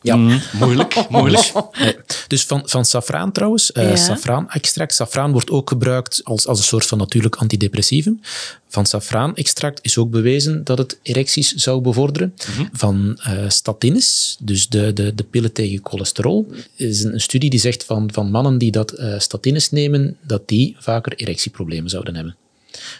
Ja. 0.02 0.16
Mm, 0.16 0.42
moeilijk, 0.60 0.96
moeilijk. 1.10 1.52
Nee. 1.80 1.96
Dus 2.28 2.44
van, 2.46 2.62
van 2.66 2.86
safraan 2.86 3.32
trouwens, 3.32 3.72
uh, 3.74 3.90
Ja. 3.90 3.96
safraanextract. 3.96 4.94
Safraan 4.94 5.32
wordt 5.32 5.50
ook 5.50 5.70
gebruikt 5.70 6.22
als, 6.24 6.48
als 6.48 6.58
een 6.60 6.66
soort 6.66 6.86
van 6.86 6.98
natuurlijk 6.98 7.36
antidepressivum. 7.36 8.22
Van 8.68 8.86
safraanextract 8.86 9.80
is 9.82 9.98
ook 9.98 10.10
bewezen 10.10 10.64
dat 10.64 10.78
het 10.78 11.00
erecties 11.02 11.54
zou 11.54 11.82
bevorderen. 11.82 12.34
Van 12.74 13.20
eh, 13.24 13.50
statines, 13.50 14.38
dus 14.40 14.68
de, 14.68 14.94
de, 14.94 15.16
de 15.16 15.24
pillen 15.24 15.54
tegen 15.54 15.80
cholesterol, 15.84 16.52
is 16.76 17.04
een, 17.04 17.14
een 17.14 17.22
studie 17.22 17.50
die 17.50 17.60
zegt 17.60 17.84
van, 17.84 18.10
van 18.14 18.32
mannen 18.32 18.58
die 18.58 18.72
dat 18.72 18.92
eh, 18.92 19.20
statines 19.20 19.72
nemen, 19.72 20.18
dat 20.22 20.48
die 20.48 20.76
vaker 20.80 21.14
erectieproblemen 21.16 21.90
zouden 21.90 22.16
hebben. 22.16 22.36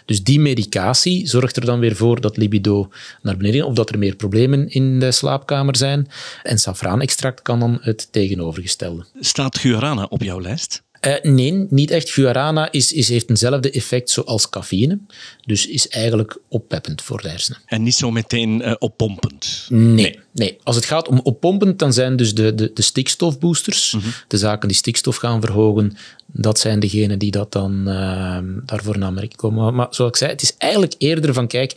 Dus 0.04 0.22
die 0.22 0.40
medicatie 0.40 1.26
zorgt 1.26 1.56
er 1.56 1.64
dan 1.64 1.80
weer 1.80 1.96
voor 1.96 2.20
dat 2.20 2.36
libido 2.36 2.88
naar 3.22 3.36
beneden, 3.36 3.66
of 3.66 3.74
dat 3.74 3.90
er 3.90 3.98
meer 3.98 4.16
problemen 4.16 4.68
in 4.68 5.00
de 5.00 5.12
slaapkamer 5.12 5.76
zijn. 5.76 6.08
En 6.42 6.58
safraanextract 6.58 7.42
kan 7.42 7.60
dan 7.60 7.78
het 7.80 8.08
tegenovergestelde. 8.12 9.04
Staat 9.20 9.58
guarana 9.58 10.04
op 10.04 10.22
jouw 10.22 10.40
lijst? 10.40 10.82
Uh, 11.06 11.14
nee, 11.22 11.66
niet 11.70 11.90
echt. 11.90 12.10
Guarana 12.10 12.72
is, 12.72 12.92
is, 12.92 13.08
heeft 13.08 13.30
eenzelfde 13.30 13.70
effect 13.70 14.10
zoals 14.10 14.48
cafeïne. 14.48 14.98
Dus 15.46 15.66
is 15.66 15.88
eigenlijk 15.88 16.38
oppeppend 16.48 17.02
voor 17.02 17.22
de 17.22 17.28
hersenen. 17.28 17.60
En 17.66 17.82
niet 17.82 17.94
zo 17.94 18.10
meteen 18.10 18.60
uh, 18.60 18.74
oppompend? 18.78 19.66
Nee, 19.68 19.94
nee, 19.94 20.18
nee. 20.32 20.58
Als 20.62 20.76
het 20.76 20.84
gaat 20.84 21.08
om 21.08 21.20
oppompend, 21.22 21.78
dan 21.78 21.92
zijn 21.92 22.16
dus 22.16 22.34
de, 22.34 22.54
de, 22.54 22.70
de 22.74 22.82
stikstofboosters, 22.82 23.92
mm 23.92 24.00
-hmm. 24.00 24.12
de 24.28 24.38
zaken 24.38 24.68
die 24.68 24.76
stikstof 24.76 25.16
gaan 25.16 25.40
verhogen, 25.40 25.96
dat 26.26 26.58
zijn 26.58 26.80
degenen 26.80 27.18
die 27.18 27.30
dat 27.30 27.52
dan 27.52 27.88
uh, 27.88 28.38
daarvoor 28.66 28.94
in 28.94 29.04
aanmerking 29.04 29.36
komen. 29.36 29.62
Maar, 29.62 29.74
maar 29.74 29.88
zoals 29.90 30.10
ik 30.10 30.16
zei, 30.16 30.30
het 30.30 30.42
is 30.42 30.54
eigenlijk 30.56 30.94
eerder 30.98 31.34
van, 31.34 31.46
kijk, 31.46 31.72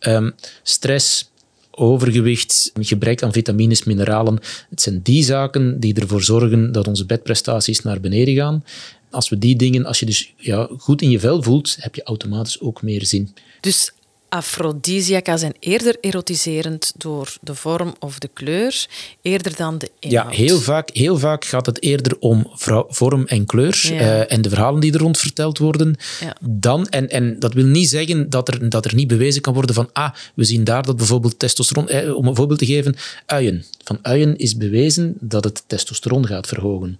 um, 0.00 0.34
stress 0.62 1.30
overgewicht, 1.76 2.70
gebrek 2.74 3.22
aan 3.22 3.32
vitamines, 3.32 3.84
mineralen. 3.84 4.38
Het 4.70 4.80
zijn 4.80 5.00
die 5.02 5.24
zaken 5.24 5.80
die 5.80 5.94
ervoor 5.94 6.22
zorgen 6.22 6.72
dat 6.72 6.88
onze 6.88 7.06
bedprestaties 7.06 7.80
naar 7.80 8.00
beneden 8.00 8.34
gaan. 8.34 8.64
Als 9.10 9.28
we 9.28 9.38
die 9.38 9.56
dingen, 9.56 9.84
als 9.84 10.00
je 10.00 10.06
dus 10.06 10.34
ja, 10.36 10.68
goed 10.78 11.02
in 11.02 11.10
je 11.10 11.20
vel 11.20 11.42
voelt, 11.42 11.76
heb 11.78 11.94
je 11.94 12.02
automatisch 12.02 12.60
ook 12.60 12.82
meer 12.82 13.06
zin. 13.06 13.34
Dus 13.60 13.92
afrodisiaca 14.28 15.36
zijn 15.36 15.54
eerder 15.58 15.96
erotiserend 16.00 16.92
door 16.96 17.36
de 17.40 17.54
vorm 17.54 17.94
of 17.98 18.18
de 18.18 18.28
kleur, 18.32 18.86
eerder 19.22 19.56
dan 19.56 19.78
de 19.78 19.90
inhoud. 19.98 20.30
Ja, 20.30 20.36
heel 20.36 20.58
vaak, 20.58 20.90
heel 20.92 21.18
vaak 21.18 21.44
gaat 21.44 21.66
het 21.66 21.82
eerder 21.82 22.18
om 22.18 22.50
vorm 22.88 23.26
en 23.26 23.46
kleur 23.46 23.80
ja. 23.82 23.92
uh, 23.92 24.32
en 24.32 24.42
de 24.42 24.48
verhalen 24.48 24.80
die 24.80 24.92
er 24.92 25.00
rond 25.00 25.18
verteld 25.18 25.58
worden. 25.58 25.96
Ja. 26.20 26.36
Dan, 26.40 26.88
en, 26.88 27.08
en 27.08 27.38
dat 27.38 27.52
wil 27.52 27.64
niet 27.64 27.88
zeggen 27.88 28.30
dat 28.30 28.48
er, 28.48 28.68
dat 28.68 28.84
er 28.84 28.94
niet 28.94 29.08
bewezen 29.08 29.42
kan 29.42 29.54
worden 29.54 29.74
van 29.74 29.90
ah, 29.92 30.14
we 30.34 30.44
zien 30.44 30.64
daar 30.64 30.82
dat 30.82 30.96
bijvoorbeeld 30.96 31.38
testosteron, 31.38 31.88
eh, 31.88 32.16
om 32.16 32.26
een 32.26 32.36
voorbeeld 32.36 32.58
te 32.58 32.66
geven, 32.66 32.96
uien. 33.26 33.64
Van 33.84 33.98
uien 34.02 34.36
is 34.36 34.56
bewezen 34.56 35.14
dat 35.20 35.44
het 35.44 35.62
testosteron 35.66 36.26
gaat 36.26 36.46
verhogen. 36.46 36.98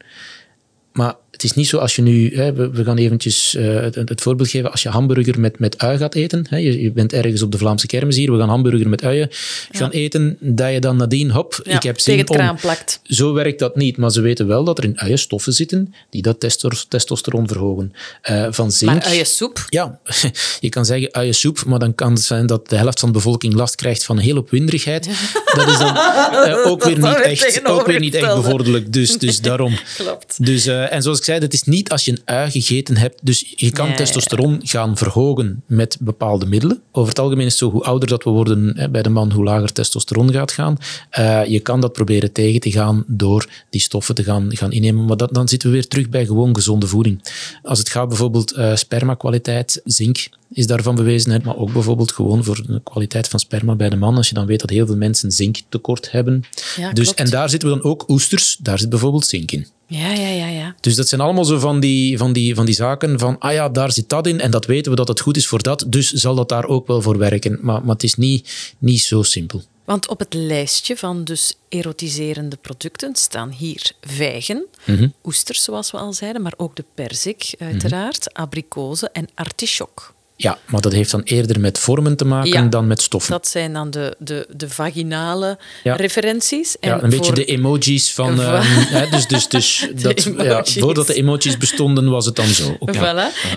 Maar 0.93 1.15
het 1.37 1.45
is 1.45 1.53
niet 1.53 1.69
zo 1.69 1.79
als 1.79 1.97
je 1.97 2.03
nu, 2.03 2.37
hè, 2.37 2.53
we, 2.53 2.71
we, 2.71 2.85
gaan 2.85 2.97
eventjes 2.97 3.55
uh, 3.55 3.81
het, 3.81 3.95
het, 3.95 4.21
voorbeeld 4.21 4.49
geven, 4.49 4.71
als 4.71 4.83
je 4.83 4.89
hamburger 4.89 5.41
met, 5.41 5.59
met 5.59 5.79
ui 5.79 5.99
gaat 5.99 6.15
eten, 6.15 6.47
hè, 6.49 6.57
je, 6.57 6.83
je, 6.83 6.93
bent 6.93 7.13
ergens 7.13 7.43
op 7.43 7.53
de 7.53 7.59
Vlaamse 7.59 7.87
kermis 7.87 8.17
hier, 8.17 8.33
we 8.33 8.39
gaan 8.39 8.49
hamburger 8.49 8.89
met 8.89 9.05
uien 9.05 9.29
ja. 9.71 9.79
gaan 9.79 9.91
eten, 9.91 10.37
dat 10.41 10.73
je 10.73 10.81
dan 10.81 10.97
nadien, 10.97 11.31
hop, 11.31 11.61
ja, 11.65 11.75
ik 11.75 11.83
heb 11.83 12.01
zin 12.01 12.15
tegen 12.15 12.27
het 12.29 12.37
kraan 12.37 12.55
om... 12.55 12.61
plakt. 12.61 13.01
Zo 13.03 13.33
werkt 13.33 13.59
dat 13.59 13.77
niet, 13.77 13.97
maar 13.97 14.11
ze 14.11 14.21
weten 14.21 14.47
wel 14.47 14.65
dat 14.65 14.79
er 14.79 14.85
in 14.85 15.01
uien 15.01 15.19
stoffen 15.19 15.53
zitten 15.53 15.95
die 16.11 16.23
dat 16.23 16.41
testosteron 16.89 17.49
verhogen. 17.49 17.93
Uh, 18.31 18.47
van 18.51 18.73
zink... 18.73 18.93
Maar 18.93 19.03
uiensoep? 19.03 19.65
Ja, 19.69 19.99
je 20.61 20.69
kan 20.69 20.85
zeggen 20.85 21.13
uiensoep, 21.13 21.65
maar 21.65 21.79
dan 21.79 21.95
kan 21.95 22.13
het 22.13 22.23
zijn 22.23 22.47
dat 22.47 22.69
de 22.69 22.77
helft 22.77 23.01
van 23.01 23.09
de 23.09 23.15
bevolking 23.15 23.55
last 23.55 23.75
krijgt 23.75 24.05
van 24.05 24.17
een 24.17 24.23
hele 24.23 24.39
opwinderigheid. 24.39 25.09
dat 25.55 25.69
is 25.69 25.79
dan 25.79 25.97
uh, 25.97 26.67
ook, 26.71 26.85
weer 26.85 26.99
niet 26.99 27.21
echt, 27.21 27.65
ook 27.65 27.87
weer 27.87 28.01
niet 28.01 28.15
echt 28.15 28.35
bevorderlijk, 28.35 28.93
dus, 28.93 29.19
dus 29.19 29.41
daarom. 29.49 29.79
Klopt. 29.97 30.45
Dus, 30.45 30.67
en 30.67 31.03
zoals 31.03 31.19
ik 31.19 31.25
zei, 31.27 31.41
het 31.41 31.53
is 31.53 31.63
niet 31.63 31.91
als 31.91 32.05
je 32.05 32.11
een 32.11 32.23
ui 32.25 32.51
gegeten 32.51 32.97
hebt. 32.97 33.21
Dus 33.23 33.53
je 33.57 33.71
kan 33.71 33.95
testosteron 33.95 34.61
gaan 34.63 34.97
verhogen 34.97 35.63
met 35.67 35.97
bepaalde 36.01 36.47
middelen. 36.47 36.81
Over 36.93 37.09
het 37.09 37.19
algemeen 37.19 37.47
is 37.47 37.53
het 37.53 37.61
zo, 37.61 37.71
hoe 37.71 37.83
ouder 37.83 38.09
dat 38.09 38.25
we 38.25 38.31
worden 38.31 38.89
bij 38.93 39.03
de 39.03 39.09
man, 39.09 39.33
hoe 39.33 39.45
lager 39.45 39.73
testosteron 39.73 40.33
gaat 40.33 40.53
gaan. 40.53 40.77
Eh, 41.11 41.45
je 41.45 41.61
kan 41.61 41.81
dat 41.81 41.93
proberen 41.93 42.33
tegen 42.33 42.61
te 42.61 42.71
gaan 42.71 43.05
door 43.07 43.49
die 43.71 43.81
stoffen 43.81 44.15
te 44.15 44.25
gaan, 44.25 44.57
gaan 44.57 44.73
innemen. 44.73 45.05
Maar 45.05 45.17
dat, 45.17 45.35
dan 45.35 45.49
zitten 45.49 45.69
we 45.69 45.75
weer 45.75 45.89
terug 45.89 46.09
bij 46.09 46.27
gewoon 46.27 46.55
gezonde 46.55 46.87
voeding. 46.87 47.23
Als 47.63 47.79
het 47.79 47.89
gaat 47.89 48.09
bijvoorbeeld 48.09 48.53
eh 48.53 48.75
spermakwaliteit, 48.75 49.81
zink 49.85 50.29
is 50.53 50.67
daarvan 50.67 50.95
bewezen, 50.95 51.31
hè, 51.31 51.39
maar 51.45 51.57
ook 51.57 51.73
bijvoorbeeld 51.73 52.13
gewoon 52.13 52.45
voor 52.45 52.63
de 52.67 52.81
kwaliteit 52.85 53.29
van 53.29 53.39
sperma 53.41 53.75
bij 53.75 53.89
de 53.89 53.97
man. 53.97 54.17
Als 54.17 54.29
je 54.29 54.35
dan 54.35 54.47
weet 54.47 54.61
dat 54.61 54.71
heel 54.71 54.87
veel 54.87 54.97
mensen 54.97 55.33
zinktekort 55.33 56.11
hebben. 56.11 56.45
Ja, 56.77 56.93
dus, 56.93 57.05
klopt. 57.05 57.19
en 57.21 57.31
daar 57.31 57.49
zitten 57.51 57.69
we 57.69 57.75
dan 57.75 57.85
ook 57.85 58.09
oesters, 58.09 58.57
daar 58.61 58.79
zit 58.79 58.89
bijvoorbeeld 58.89 59.27
zink 59.27 59.51
in. 59.51 59.67
Ja, 59.89 60.13
ja, 60.13 60.29
ja, 60.29 60.47
ja. 60.47 60.75
Dus 60.81 60.95
dat 60.95 61.09
zijn 61.09 61.21
allemaal 61.21 61.45
zo 61.45 61.59
van 61.59 61.81
die, 61.81 62.19
van, 62.19 62.33
die, 62.33 62.55
van 62.55 62.67
die 62.67 62.75
zaken 62.75 63.19
van, 63.19 63.39
ah 63.39 63.53
ja, 63.53 63.69
daar 63.69 63.93
zit 63.93 64.09
dat 64.09 64.27
in 64.27 64.41
en 64.41 64.51
dat 64.51 64.67
weten 64.67 64.91
we 64.91 64.97
dat 64.97 65.09
het 65.09 65.21
goed 65.21 65.37
is 65.37 65.47
voor 65.47 65.63
dat, 65.63 65.85
dus 65.89 66.13
zal 66.13 66.35
dat 66.35 66.49
daar 66.49 66.65
ook 66.65 66.87
wel 66.87 67.03
voor 67.03 67.19
werken. 67.19 67.59
Maar, 67.61 67.81
maar 67.85 67.95
het 67.95 68.03
is 68.03 68.15
niet, 68.15 68.75
niet 68.79 69.01
zo 69.01 69.23
simpel. 69.23 69.63
Want 69.85 70.09
op 70.09 70.19
het 70.19 70.35
lijstje 70.35 70.97
van 70.97 71.25
dus 71.25 71.55
erotiserende 71.69 72.57
producten 72.57 73.15
staan 73.17 73.51
hier 73.51 73.93
vijgen, 74.01 74.67
Mhm. 74.85 75.09
oesters 75.25 75.63
zoals 75.63 75.91
we 75.91 75.99
al 75.99 76.13
zeiden, 76.13 76.43
maar 76.43 76.55
ook 76.57 76.77
de 76.77 76.85
perzik 76.95 77.55
uiteraard, 77.59 78.35
abrikozen 78.35 79.13
en 79.13 79.29
artichok. 79.35 80.15
Ja, 80.39 80.59
maar 80.67 80.81
dat 80.81 80.93
heeft 80.93 81.11
dan 81.11 81.23
eerder 81.23 81.61
met 81.61 81.79
vormen 81.79 82.17
te 82.17 82.25
maken 82.25 82.51
Ja, 82.51 82.63
dan 82.63 82.87
met 82.87 83.03
stoffen. 83.03 83.33
Dat 83.33 83.49
zijn 83.49 83.73
dan 83.73 83.91
de, 83.91 84.17
de, 84.19 84.47
de 84.57 84.69
vaginale 84.71 85.59
Ja. 85.83 85.95
referenties. 85.95 86.79
En 86.79 86.89
ja, 86.89 87.03
een 87.03 87.11
beetje 87.11 87.33
de 87.33 87.45
emojis 87.45 88.13
van... 88.13 88.37
Va- 88.37 88.55
ehm, 88.57 88.65
hè, 88.67 89.09
dus 89.09 89.27
dus, 89.27 89.49
dus 89.49 89.87
dat, 89.95 90.23
ja, 90.39 90.65
voordat 90.65 91.07
de 91.07 91.15
emojis 91.15 91.57
bestonden, 91.57 92.11
was 92.11 92.27
het 92.27 92.37
dan 92.37 92.47
zo. 92.47 92.73
Voilà. 92.73 92.79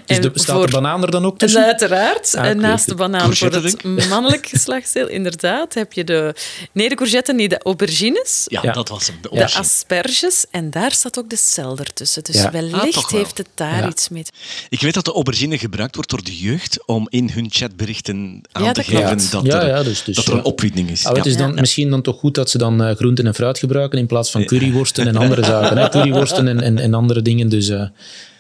Dus 0.06 0.18
En 0.18 0.22
de, 0.22 0.32
staat 0.34 0.56
voor- 0.56 0.66
de 0.66 0.72
banaan 0.72 1.04
er 1.04 1.12
dan 1.12 1.26
ook 1.26 1.32
En 1.32 1.38
tussen? 1.38 1.64
uiteraard, 1.66 2.36
Ah, 2.36 2.56
naast 2.56 2.86
de 2.88 2.96
banaan 2.96 3.36
voor 3.36 3.52
het 3.52 3.84
mannelijk 4.10 4.48
geslachtsdeel, 4.48 5.08
inderdaad, 5.08 5.74
heb 5.74 5.94
je 5.94 6.04
de... 6.04 6.34
Nee, 6.72 6.90
de 6.90 6.96
courgette, 6.96 7.34
niet 7.34 7.50
de 7.50 7.60
aubergines, 7.64 8.44
Ja, 8.48 8.60
Ja. 8.64 8.72
dat 8.72 8.90
was 8.90 9.08
hem. 9.08 9.18
De 9.22 9.30
de 9.32 9.54
asperges, 9.54 10.46
en 10.52 10.70
daar 10.70 10.92
staat 10.92 11.20
ook 11.20 11.30
de 11.30 11.36
selder 11.38 11.94
tussen. 11.94 12.24
Dus 12.24 12.36
Ja. 12.36 12.46
Ah, 12.46 12.52
wellicht 12.52 13.12
wel. 13.12 13.20
heeft 13.22 13.38
het 13.38 13.48
daar 13.56 13.78
Ja. 13.82 13.88
iets 13.90 14.10
mee 14.10 14.24
te 14.24 14.32
Ik 14.70 14.82
weet 14.82 14.94
dat 14.94 15.06
de 15.06 15.12
aubergine 15.14 15.58
gebruikt 15.58 15.96
wordt 15.96 16.10
door 16.10 16.24
de 16.24 16.38
jeugd 16.38 16.69
om 16.86 17.08
in 17.10 17.30
hun 17.34 17.46
chatberichten 17.50 18.42
aan 18.52 18.64
Ja, 18.64 18.72
te 18.72 18.84
geven 18.84 19.18
dat, 19.32 19.46
Ja, 19.46 19.62
er, 19.62 19.68
ja, 19.68 19.84
dus- 19.84 20.04
dus, 20.04 20.16
dat 20.16 20.26
er 20.26 20.34
een 20.34 20.44
opwinding 20.44 20.90
is. 20.90 21.06
Ah, 21.06 21.16
het 21.16 21.24
Ja. 21.24 21.32
is 21.32 21.38
dan 21.38 21.54
Ja. 21.54 21.60
misschien 21.60 21.90
dan 21.90 22.02
toch 22.02 22.20
goed 22.20 22.36
dat 22.36 22.50
ze 22.50 22.58
dan 22.58 22.84
eh, 22.84 22.96
groenten 22.96 23.28
en 23.28 23.34
fruit 23.36 23.60
gebruiken 23.60 24.00
in 24.00 24.06
plaats 24.08 24.32
van 24.32 24.46
curryworsten 24.46 25.08
en 25.08 25.16
andere 25.24 25.44
zaken. 25.44 25.78
Hè? 25.78 25.90
Curryworsten 25.90 26.48
en, 26.48 26.62
en, 26.62 26.78
en 26.80 26.94
andere 26.94 27.22
dingen. 27.22 27.50
Dus 27.50 27.70
eh, 27.70 27.84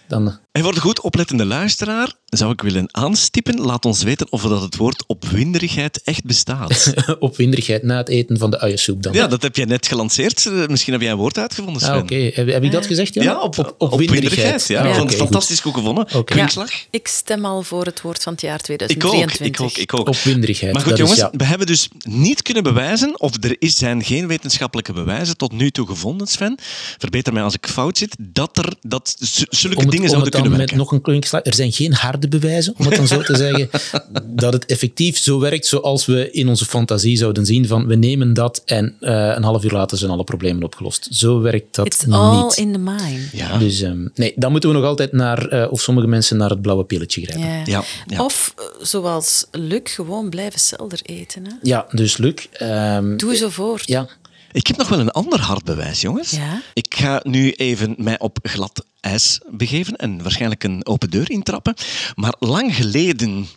dan... 0.07 0.37
En 0.51 0.63
voor 0.63 0.73
de 0.73 0.79
goed 0.79 1.01
oplettende 1.01 1.45
luisteraar 1.45 2.13
zou 2.25 2.51
ik 2.51 2.61
willen 2.61 2.95
aanstippen, 2.95 3.59
laat 3.61 3.85
ons 3.85 4.03
weten 4.03 4.27
of 4.29 4.41
dat 4.41 4.61
het 4.61 4.75
woord 4.75 5.03
opwinderigheid 5.07 6.01
echt 6.03 6.23
bestaat. 6.23 6.93
opwinderigheid 7.19 7.83
na 7.83 7.97
het 7.97 8.09
eten 8.09 8.37
van 8.37 8.51
de 8.51 8.59
uiensoep 8.59 9.03
dan. 9.03 9.13
ja, 9.13 9.27
dat 9.27 9.41
heb 9.41 9.55
jij 9.55 9.65
net 9.65 9.87
gelanceerd. 9.87 10.45
Eh, 10.45 10.67
Misschien 10.67 10.93
heb 10.93 11.01
jij 11.01 11.11
een 11.11 11.17
woord 11.17 11.37
uitgevonden, 11.37 11.81
Sven. 11.81 11.93
Ah, 11.93 12.01
oké. 12.01 12.15
Heb, 12.15 12.47
heb 12.47 12.63
ik 12.63 12.71
dat 12.71 12.85
gezegd? 12.85 13.13
Jan? 13.13 13.23
Ja, 13.23 13.39
op, 13.41 13.57
op, 13.57 13.75
opwinderigheid. 13.77 14.67
Ja, 14.67 14.79
Ah, 14.81 14.85
ik 14.87 14.91
vond 14.93 15.01
oké, 15.01 15.11
het 15.11 15.21
goed. 15.21 15.29
fantastisch 15.31 15.59
goed 15.59 15.73
gevonden. 15.73 16.07
Kwinkslag. 16.25 16.69
Ik 16.89 17.07
stem 17.07 17.45
al 17.45 17.61
voor 17.63 17.85
het 17.85 18.01
woord 18.01 18.23
van 18.23 18.33
het 18.33 18.41
jaar 18.41 18.53
Ik 18.53 18.59
ook, 18.59 18.65
2023. 18.65 19.47
ik 19.47 19.61
ook, 19.61 19.77
ik 19.77 19.93
ook. 19.99 20.07
Opwinderigheid. 20.07 20.73
Maar 20.73 20.81
goed, 20.81 20.89
dat 20.89 20.99
jongens, 20.99 21.17
is, 21.17 21.23
ja. 21.23 21.37
we 21.37 21.43
hebben 21.43 21.67
dus 21.67 21.87
niet 21.99 22.41
kunnen 22.41 22.63
bewijzen, 22.63 23.19
of 23.19 23.31
er 23.43 23.55
is, 23.59 23.75
zijn 23.75 24.03
geen 24.03 24.27
wetenschappelijke 24.27 24.93
bewijzen 24.93 25.37
tot 25.37 25.51
nu 25.51 25.71
toe 25.71 25.87
gevonden, 25.87 26.27
Sven. 26.27 26.57
Verbeter 26.97 27.33
mij 27.33 27.43
als 27.43 27.53
ik 27.53 27.67
fout 27.67 27.97
zit, 27.97 28.15
dat, 28.19 28.57
er, 28.57 28.73
dat 28.81 29.15
zulke 29.49 29.75
om 29.75 29.81
het, 29.81 29.91
dingen 29.91 30.09
zouden 30.09 30.31
het 30.31 30.38
dan 30.41 30.49
met 30.49 30.59
werken. 30.59 30.77
nog 30.77 30.91
een 30.91 31.01
klinkslag. 31.01 31.45
Er 31.45 31.53
zijn 31.53 31.71
geen 31.71 31.93
harde 31.93 32.27
bewijzen, 32.27 32.73
om 32.77 32.85
het 32.85 32.95
dan 32.95 33.07
zo 33.07 33.21
te 33.21 33.37
zeggen, 33.37 33.69
dat 34.43 34.53
het 34.53 34.65
effectief 34.65 35.17
zo 35.17 35.39
werkt 35.39 35.65
zoals 35.65 36.05
we 36.05 36.31
in 36.31 36.47
onze 36.47 36.65
fantasie 36.65 37.17
zouden 37.17 37.45
zien 37.45 37.67
van 37.67 37.87
we 37.87 37.95
nemen 37.95 38.33
dat 38.33 38.61
en 38.65 38.95
eh, 38.99 39.33
een 39.35 39.43
half 39.43 39.63
uur 39.63 39.71
later 39.71 39.97
zijn 39.97 40.11
alle 40.11 40.23
problemen 40.23 40.63
opgelost. 40.63 41.07
Zo 41.11 41.39
werkt 41.41 41.75
dat 41.75 41.85
It's 41.85 42.07
all 42.07 42.51
in 42.55 42.71
the 42.71 42.79
mind. 42.79 43.29
Ja, 43.31 43.57
Dus 43.57 43.81
ehm, 43.81 44.07
nee, 44.15 44.33
dan 44.35 44.51
moeten 44.51 44.69
we 44.69 44.75
nog 44.75 44.85
altijd 44.85 45.11
naar, 45.11 45.47
eh, 45.47 45.71
of 45.71 45.81
sommige 45.81 46.07
mensen 46.07 46.37
naar 46.37 46.49
het 46.49 46.61
blauwe 46.61 46.83
pilletje 46.83 47.21
grijpen. 47.25 47.49
Ja, 47.49 47.57
Ja. 47.57 47.63
Ja, 47.65 47.83
ja. 48.07 48.23
Of 48.25 48.53
eh, 48.57 48.85
zoals 48.85 49.47
Luc, 49.51 49.81
gewoon 49.83 50.29
blijven 50.29 50.59
selder 50.59 50.99
eten. 51.03 51.43
Hè? 51.45 51.81
dus 51.91 52.17
Luc. 52.17 52.47
ehm, 52.51 53.17
Doe 53.17 53.35
zo 53.35 53.49
voort. 53.49 53.87
ja, 53.87 54.07
Ik 54.51 54.67
heb 54.67 54.77
nog 54.77 54.89
wel 54.89 54.99
een 54.99 55.11
ander 55.11 55.39
hard 55.41 55.63
bewijs, 55.63 56.01
jongens. 56.01 56.31
Ja? 56.31 56.61
Ik 56.73 56.95
ga 56.97 57.19
nu 57.23 57.51
even 57.51 57.95
mij 57.97 58.19
op 58.19 58.39
glad 58.41 58.85
ijs 58.99 59.39
begeven 59.51 59.95
en 59.95 60.21
waarschijnlijk 60.21 60.63
een 60.63 60.85
open 60.85 61.09
deur 61.09 61.31
intrappen. 61.31 61.73
Maar 62.15 62.33
lang 62.39 62.75
geleden 62.75 63.47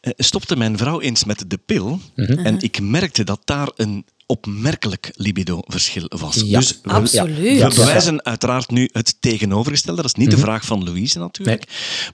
eh, 0.00 0.12
stopte 0.16 0.56
mijn 0.56 0.78
vrouw 0.78 1.00
eens 1.00 1.24
met 1.24 1.44
de 1.46 1.56
pil 1.56 2.00
en 2.16 2.60
ik 2.60 2.80
merkte 2.80 3.24
dat 3.24 3.40
daar 3.44 3.68
een 3.76 4.04
opmerkelijk 4.26 5.12
libidoverschil 5.16 6.06
was. 6.08 6.34
Ja, 6.34 6.58
dus 6.58 6.80
we, 6.82 6.90
Absoluut. 6.90 7.62
we 7.62 7.74
bewijzen 7.74 8.24
uiteraard 8.24 8.70
nu 8.70 8.88
het 8.92 9.16
tegenovergestelde. 9.20 10.02
Dat 10.02 10.10
is 10.16 10.24
niet 10.24 10.30
de 10.30 10.38
vraag 10.38 10.64
van 10.64 10.84
Louise 10.84 11.18
natuurlijk. 11.18 11.64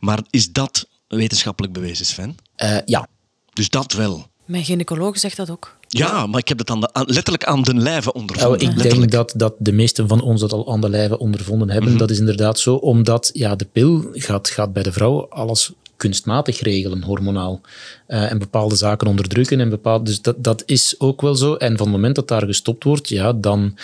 Maar 0.01 0.21
is 0.31 0.53
dat 0.53 0.89
wetenschappelijk 1.09 1.73
bewezen, 1.73 2.07
Sven? 2.07 2.37
eh, 2.57 2.77
ja. 2.85 3.07
Dus 3.53 3.69
dat 3.69 3.93
wel. 3.93 4.29
Mijn 4.45 4.65
gynaecoloog 4.65 5.19
zegt 5.19 5.37
dat 5.37 5.51
ook. 5.51 5.77
Ja, 5.93 6.27
maar 6.27 6.41
ik 6.41 6.49
heb 6.49 6.59
het 6.59 6.71
aan 6.71 6.81
de, 6.81 6.93
aan- 6.93 7.05
letterlijk 7.07 7.45
aan 7.45 7.63
den 7.63 7.83
lijve 7.83 8.13
ondervonden. 8.13 8.59
Nou, 8.69 8.71
ik 8.77 8.83
denk 8.91 9.11
dat, 9.11 9.33
dat 9.37 9.55
de 9.59 9.73
meesten 9.73 10.09
van 10.09 10.21
ons 10.21 10.41
dat 10.41 10.53
al 10.53 10.73
aan 10.73 10.81
de 10.81 10.89
lijve 10.89 11.19
ondervonden 11.19 11.67
Mhm. 11.67 11.77
hebben. 11.77 11.97
Dat 11.99 12.11
is 12.11 12.19
inderdaad 12.19 12.59
zo, 12.59 12.75
omdat 12.75 13.31
ja, 13.33 13.57
de 13.57 13.67
pil 13.73 14.09
gaat, 14.13 14.49
gaat 14.49 14.73
bij 14.73 14.83
de 14.83 14.93
vrouw 14.93 15.27
alles 15.29 15.73
kunstmatig 15.97 16.61
regelen, 16.61 17.03
hormonaal. 17.03 17.61
Eh, 18.07 18.31
en 18.31 18.39
bepaalde 18.39 18.75
zaken 18.77 19.07
onderdrukken. 19.07 19.61
En 19.61 19.69
bepaald, 19.69 20.07
dus 20.07 20.23
dat, 20.23 20.45
dat 20.45 20.63
is 20.67 20.95
ook 20.99 21.21
wel 21.21 21.35
zo. 21.35 21.55
En 21.55 21.77
van 21.77 21.87
het 21.87 21.95
moment 21.97 22.15
dat 22.15 22.29
daar 22.29 22.45
gestopt 22.47 22.85
wordt, 22.85 23.09
ja, 23.09 23.33
dan 23.33 23.77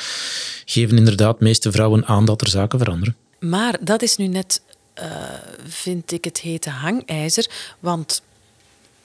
geven 0.65 0.97
inderdaad 0.97 1.39
de 1.39 1.45
meeste 1.45 1.73
vrouwen 1.73 2.05
aan 2.07 2.25
dat 2.25 2.41
er 2.41 2.49
zaken 2.49 2.79
veranderen. 2.79 3.17
Maar 3.41 3.79
dat 3.81 4.03
is 4.03 4.17
nu 4.17 4.27
net, 4.27 4.61
eh, 4.95 5.07
vind 5.67 6.13
ik, 6.13 6.25
het 6.25 6.41
hete 6.41 6.71
hangijzer. 6.71 7.51
Want 7.81 8.23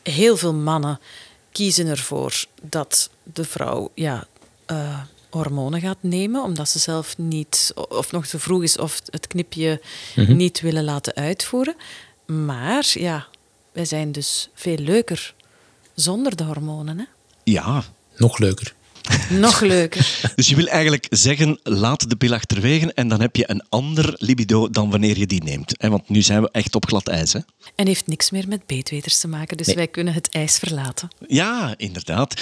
heel 0.04 0.38
veel 0.38 0.54
mannen 0.54 1.00
kiezen 1.52 1.88
ervoor 1.88 2.46
dat 2.62 3.10
de 3.24 3.44
vrouw 3.44 3.92
ja, 3.94 4.28
eh, 4.66 5.00
hormonen 5.30 5.82
gaat 5.82 5.98
nemen, 6.02 6.44
omdat 6.44 6.70
ze 6.70 6.80
zelf 6.80 7.18
niet, 7.18 7.72
of 7.76 8.12
nog 8.12 8.26
te 8.26 8.40
vroeg 8.40 8.64
is, 8.64 8.78
of 8.78 9.02
het 9.10 9.28
knipje 9.28 9.82
niet 10.16 10.62
willen 10.62 10.84
laten 10.84 11.14
uitvoeren. 11.14 11.76
Maar 12.26 12.92
ja, 12.94 13.28
wij 13.72 13.86
zijn 13.86 14.12
dus 14.12 14.50
veel 14.54 14.78
leuker 14.78 15.34
zonder 15.94 16.36
de 16.36 16.44
hormonen. 16.44 16.98
Hè? 16.98 17.06
Ja, 17.44 17.84
Nog 18.18 18.38
leuker. 18.38 18.74
Nog 19.30 19.62
leuker. 19.62 20.20
Dus 20.36 20.48
je 20.48 20.56
wil 20.56 20.68
eigenlijk 20.68 21.08
zeggen, 21.10 21.60
laat 21.64 22.10
de 22.10 22.16
pil 22.16 22.34
achterwege 22.34 22.94
en 22.94 23.08
dan 23.08 23.22
heb 23.22 23.36
je 23.36 23.50
een 23.50 23.64
ander 23.70 24.14
libido 24.18 24.70
dan 24.70 24.90
wanneer 24.90 25.18
je 25.18 25.28
die 25.28 25.44
neemt. 25.44 25.74
hè? 25.78 25.90
Want 25.90 26.10
nu 26.10 26.22
zijn 26.22 26.42
we 26.42 26.50
echt 26.52 26.76
op 26.76 26.86
glad 26.86 27.08
ijs. 27.08 27.34
Hè? 27.34 27.40
En 27.76 27.88
heeft 27.88 28.08
niks 28.08 28.32
meer 28.32 28.48
met 28.48 28.66
beetweters 28.66 29.20
te 29.20 29.28
maken, 29.28 29.58
dus 29.58 29.68
Nee. 29.68 29.76
wij 29.76 29.88
kunnen 29.88 30.14
het 30.14 30.30
ijs 30.30 30.58
verlaten. 30.58 31.10
Ja, 31.28 31.74
inderdaad. 31.78 32.42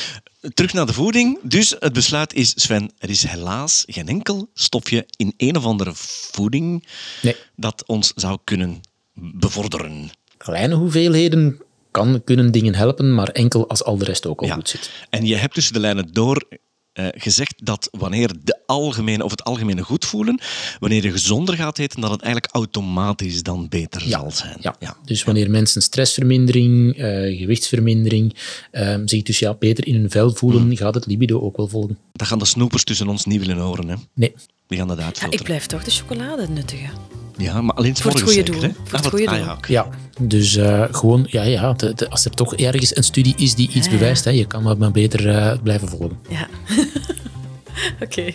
Terug 0.54 0.74
naar 0.74 0.86
de 0.86 0.94
voeding. 0.94 1.38
Dus 1.44 1.76
het 1.80 1.94
besluit 1.94 2.34
is, 2.34 2.54
Sven, 2.56 2.92
er 2.98 3.10
is 3.10 3.24
helaas 3.28 3.84
geen 3.88 4.08
enkel 4.08 4.50
stofje 4.54 5.08
in 5.16 5.34
een 5.38 5.56
of 5.58 5.64
andere 5.66 5.92
voeding 5.96 6.88
Nee. 7.22 7.36
dat 7.56 7.84
ons 7.88 8.12
zou 8.16 8.38
kunnen 8.44 8.82
bevorderen. 9.14 10.10
Kleine 10.38 10.76
hoeveelheden 10.76 11.62
kan, 11.92 12.22
kunnen 12.24 12.52
dingen 12.52 12.76
helpen, 12.76 13.14
maar 13.14 13.28
enkel 13.30 13.70
als 13.70 13.84
al 13.84 13.98
de 13.98 14.06
rest 14.06 14.26
ook 14.28 14.42
al 14.42 14.48
Ja. 14.48 14.54
goed 14.54 14.70
zit. 14.70 14.92
En 15.10 15.26
je 15.26 15.36
hebt 15.36 15.54
tussen 15.54 15.74
de 15.74 15.80
lijnen 15.80 16.08
door 16.14 16.48
eh, 16.94 17.08
gezegd 17.12 17.66
dat 17.66 17.88
wanneer 17.92 18.32
de 18.44 18.60
algemene 18.66 19.24
of 19.24 19.32
het 19.32 19.44
algemene 19.44 19.82
goed 19.84 20.06
voelen, 20.06 20.40
wanneer 20.80 21.04
je 21.04 21.12
gezonder 21.12 21.56
gaat 21.56 21.78
eten, 21.78 22.02
dat 22.02 22.12
het 22.12 22.22
eigenlijk 22.22 22.54
automatisch 22.54 23.44
dan 23.44 23.68
beter 23.70 24.02
zal 24.02 24.32
zijn. 24.32 24.58
Ja. 24.60 24.98
Dus 25.06 25.24
wanneer 25.24 25.50
mensen 25.50 25.82
stressvermindering, 25.82 26.96
eh, 26.98 27.38
gewichtsvermindering, 27.40 28.36
eh, 28.72 28.96
zich 29.06 29.24
dus 29.24 29.40
ja, 29.40 29.54
beter 29.54 29.88
in 29.88 29.96
hun 29.96 30.10
vel 30.10 30.32
voelen, 30.34 30.62
Hmm. 30.62 30.76
gaat 30.78 30.94
het 30.96 31.06
libido 31.06 31.42
ook 31.42 31.58
wel 31.58 31.68
volgen. 31.68 31.98
Dat 32.14 32.28
gaan 32.28 32.40
de 32.40 32.46
snoepers 32.46 32.84
tussen 32.84 33.08
ons 33.08 33.26
niet 33.26 33.40
willen 33.46 33.58
horen. 33.64 33.88
Hè? 33.90 33.96
Nee. 34.14 34.34
Die 34.70 34.78
gaan 34.78 34.88
dat 34.88 34.98
Ja, 35.00 35.12
ik 35.30 35.44
blijf 35.44 35.66
toch 35.66 35.84
de 35.84 35.92
chocolade 35.92 36.48
nuttigen. 36.50 36.90
Ja, 37.38 37.62
maar 37.62 37.76
alleen 37.76 37.98
Voor 37.98 38.12
het 38.12 38.20
goede 38.22 38.34
zeker, 38.36 38.52
doel. 38.54 38.62
hè? 38.62 38.70
Voor 38.70 38.84
het 38.84 38.92
wat- 39.02 39.08
goede 39.10 39.28
ah, 39.30 39.46
doel. 39.48 39.56
ja, 39.68 39.88
dus 40.20 40.56
eh, 40.56 40.84
gewoon, 40.92 41.26
ja, 41.30 41.44
ja 41.44 41.74
de- 41.74 41.94
de- 41.94 42.10
als 42.10 42.26
er 42.26 42.32
toch 42.32 42.56
ergens 42.56 42.96
een 42.96 43.04
studie 43.04 43.34
is 43.38 43.56
die 43.56 43.68
iets 43.68 43.86
Ja, 43.86 43.92
ja. 43.92 43.98
bewijst, 43.98 44.24
hè, 44.24 44.32
je 44.32 44.46
kan 44.46 44.64
maar, 44.64 44.78
maar 44.78 44.92
beter 44.92 45.30
eh, 45.30 45.58
blijven 45.64 45.90
volgen. 45.90 46.18
Ja. 46.30 46.48
Oké. 48.04 48.34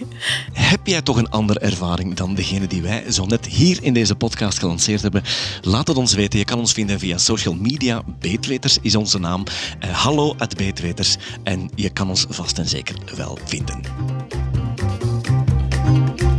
Heb 0.53 0.87
jij 0.87 1.03
toch 1.03 1.17
een 1.17 1.31
andere 1.31 1.59
ervaring 1.59 2.15
dan 2.15 2.35
degene 2.35 2.67
die 2.67 2.83
wij 2.83 3.13
zo 3.13 3.25
net 3.27 3.47
hier 3.47 3.79
in 3.83 3.95
deze 3.95 4.15
podcast 4.15 4.59
gelanceerd 4.59 5.03
hebben? 5.03 5.23
Laat 5.63 5.89
het 5.89 5.97
ons 5.97 6.15
weten. 6.15 6.39
Je 6.39 6.45
kan 6.45 6.59
ons 6.59 6.73
vinden 6.73 6.99
via 6.99 7.19
social 7.19 7.55
media. 7.55 8.03
Beetweters 8.21 8.79
is 8.83 8.95
onze 8.97 9.19
naam. 9.19 9.43
Eh, 9.79 9.91
hallo 9.91 10.35
at 10.39 10.57
Beetweters. 10.57 11.17
En 11.43 11.71
je 11.75 11.91
kan 11.91 12.09
ons 12.09 12.27
vast 12.29 12.59
en 12.59 12.69
zeker 12.69 12.95
wel 13.17 13.39
vinden. 13.45 13.81
Thank 15.85 16.23
you. 16.23 16.34